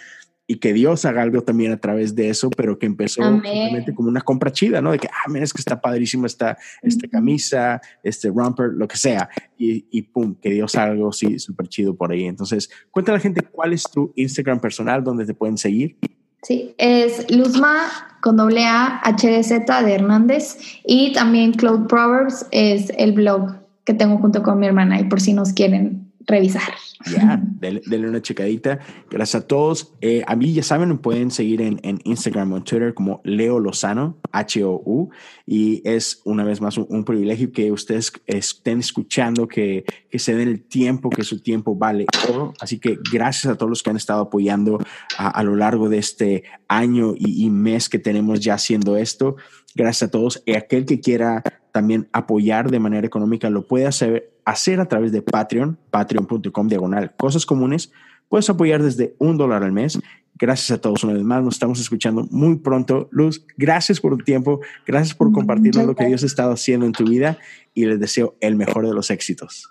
y 0.48 0.58
que 0.58 0.74
Dios 0.74 1.06
haga 1.06 1.24
algo 1.24 1.41
también 1.41 1.72
a 1.72 1.78
través 1.78 2.16
de 2.16 2.30
eso, 2.30 2.50
pero 2.50 2.78
que 2.78 2.86
empezó 2.86 3.24
simplemente 3.24 3.93
como 3.96 4.10
una 4.10 4.22
compra 4.22 4.52
chida, 4.52 4.82
¿no? 4.82 4.91
De 4.91 5.00
que, 5.00 5.08
ah, 5.08 5.30
mira, 5.30 5.43
es 5.43 5.54
que 5.54 5.62
está 5.62 5.82
padrísima 5.82 6.28
esta, 6.28 6.58
esta 6.82 7.08
camisa, 7.08 7.82
este 8.04 8.30
romper, 8.30 8.72
lo 8.74 8.88
que 8.88 8.98
sea, 8.98 9.30
y, 9.58 9.88
y 9.89 10.04
pum, 10.04 10.36
que 10.36 10.52
Dios 10.52 10.76
haga 10.76 10.91
algo 10.91 11.12
sí, 11.12 11.39
súper 11.39 11.68
chido 11.68 11.96
por 11.96 12.12
ahí. 12.12 12.26
Entonces, 12.26 12.70
cuéntale 12.91 13.16
a 13.16 13.18
la 13.18 13.24
gente 13.24 13.41
cuál 13.41 13.74
es 13.74 13.84
tu 13.84 14.14
Instagram 14.16 14.60
personal, 14.60 15.04
donde 15.04 15.26
te 15.26 15.34
pueden 15.34 15.58
seguir. 15.58 15.98
Sí, 16.43 16.76
es 16.78 17.26
Luzma 17.32 18.20
con 18.22 18.38
doble 18.38 18.66
A, 18.66 19.02
HDZ 19.04 19.66
de 19.66 19.93
Hernández, 19.93 20.58
y 20.86 21.12
también 21.14 21.54
Cloud 21.54 21.88
Proverbs 21.88 22.46
es 22.52 22.91
el 22.98 23.14
blog 23.14 23.56
que 23.84 23.96
tengo 23.96 24.18
junto 24.20 24.43
con 24.43 24.60
mi 24.60 24.68
hermana, 24.68 25.00
y 25.00 25.06
por 25.06 25.22
si 25.22 25.34
nos 25.34 25.54
quieren 25.54 26.05
revisar. 26.26 26.73
Ya, 27.11 27.41
denle, 27.59 28.09
una 28.09 28.21
checadita. 28.21 28.80
Gracias 29.09 29.43
a 29.43 29.47
todos. 29.47 29.93
Eh, 30.01 30.23
a 30.26 30.36
mí 30.36 30.53
ya 30.53 30.63
saben, 30.63 30.89
me 30.89 30.95
pueden 30.95 31.30
seguir 31.30 31.61
en, 31.61 31.80
en, 31.84 31.99
Instagram 32.03 32.53
o 32.53 32.57
en 32.57 32.63
Twitter 32.63 32.93
como 32.93 33.21
Leo 33.23 33.59
Lozano, 33.59 34.17
H-O-U. 34.32 35.09
Y 35.45 35.82
es 35.88 36.21
una 36.26 36.43
vez 36.43 36.61
más 36.61 36.78
un, 36.78 37.03
privilegio 37.03 37.51
que 37.51 37.71
ustedes 37.71 38.11
estén 38.26 38.80
escuchando, 38.80 39.47
que, 39.47 39.86
que, 40.09 40.19
se 40.19 40.36
den 40.36 40.47
el 40.47 40.63
tiempo, 40.63 41.09
que 41.09 41.23
su 41.23 41.41
tiempo 41.41 41.76
vale 41.76 42.05
oro. 42.30 42.53
Así 42.59 42.80
que 42.80 42.97
gracias 43.11 43.53
a 43.53 43.57
todos 43.57 43.69
los 43.69 43.84
que 43.84 43.91
han 43.91 43.97
estado 43.97 44.21
apoyando 44.21 44.80
a, 45.17 45.30
a 45.30 45.43
lo 45.43 45.55
largo 45.55 45.89
de 45.89 45.99
este 45.99 46.43
año 46.67 47.13
y, 47.15 47.45
y 47.45 47.49
mes 47.49 47.89
que 47.89 47.99
tenemos 47.99 48.39
ya 48.39 48.55
haciendo 48.55 48.97
esto. 48.97 49.36
Gracias 49.76 50.07
a 50.07 50.11
todos. 50.11 50.41
Y 50.45 50.55
aquel 50.55 50.86
que 50.86 50.99
quiera 51.01 51.43
también 51.76 52.07
apoyar 52.13 52.71
de 52.71 52.80
manera 52.80 53.05
económica 53.05 53.49
lo 53.49 53.67
puede 53.67 53.86
hacer, 53.86 54.34
hacer 54.46 54.80
a 54.80 54.86
través 54.86 55.12
de 55.12 55.22
Patreon, 55.22 55.78
patreon.com 55.89 56.68
diagonal 56.68 57.14
cosas 57.18 57.46
comunes. 57.46 57.91
Puedes 58.30 58.50
apoyar 58.50 58.82
desde 58.82 59.16
un 59.20 59.38
dólar 59.38 59.64
al 59.64 59.72
mes. 59.72 60.00
Gracias 60.38 60.72
a 60.72 60.82
todos 60.82 61.04
una 61.04 61.14
vez 61.14 61.24
más. 61.24 61.43
Nos 61.43 61.56
estamos 61.56 61.80
escuchando 61.80 62.28
muy 62.32 62.58
pronto. 62.58 63.08
Luz, 63.12 63.46
gracias 63.58 64.00
por 64.00 64.18
tu 64.18 64.24
tiempo. 64.24 64.62
Gracias 64.86 65.16
por 65.16 65.32
compartirnos 65.32 65.86
lo 65.86 65.96
que 65.96 66.06
Dios 66.06 66.24
ha 66.24 66.26
estado 66.26 66.54
haciendo 66.54 66.86
en 66.86 66.91
tu 66.91 67.06
vida 67.06 67.38
y 67.74 67.86
les 67.86 68.00
deseo 68.00 68.36
el 68.41 68.56
mejor 68.56 68.88
de 68.88 68.93
los 68.93 69.12
éxitos. 69.12 69.70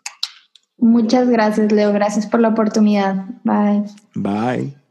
Muchas 0.78 1.28
gracias, 1.28 1.70
Leo. 1.72 1.92
Gracias 1.92 2.26
por 2.26 2.40
la 2.40 2.48
oportunidad. 2.48 3.26
Bye. 3.44 3.84
Bye. 4.14 4.83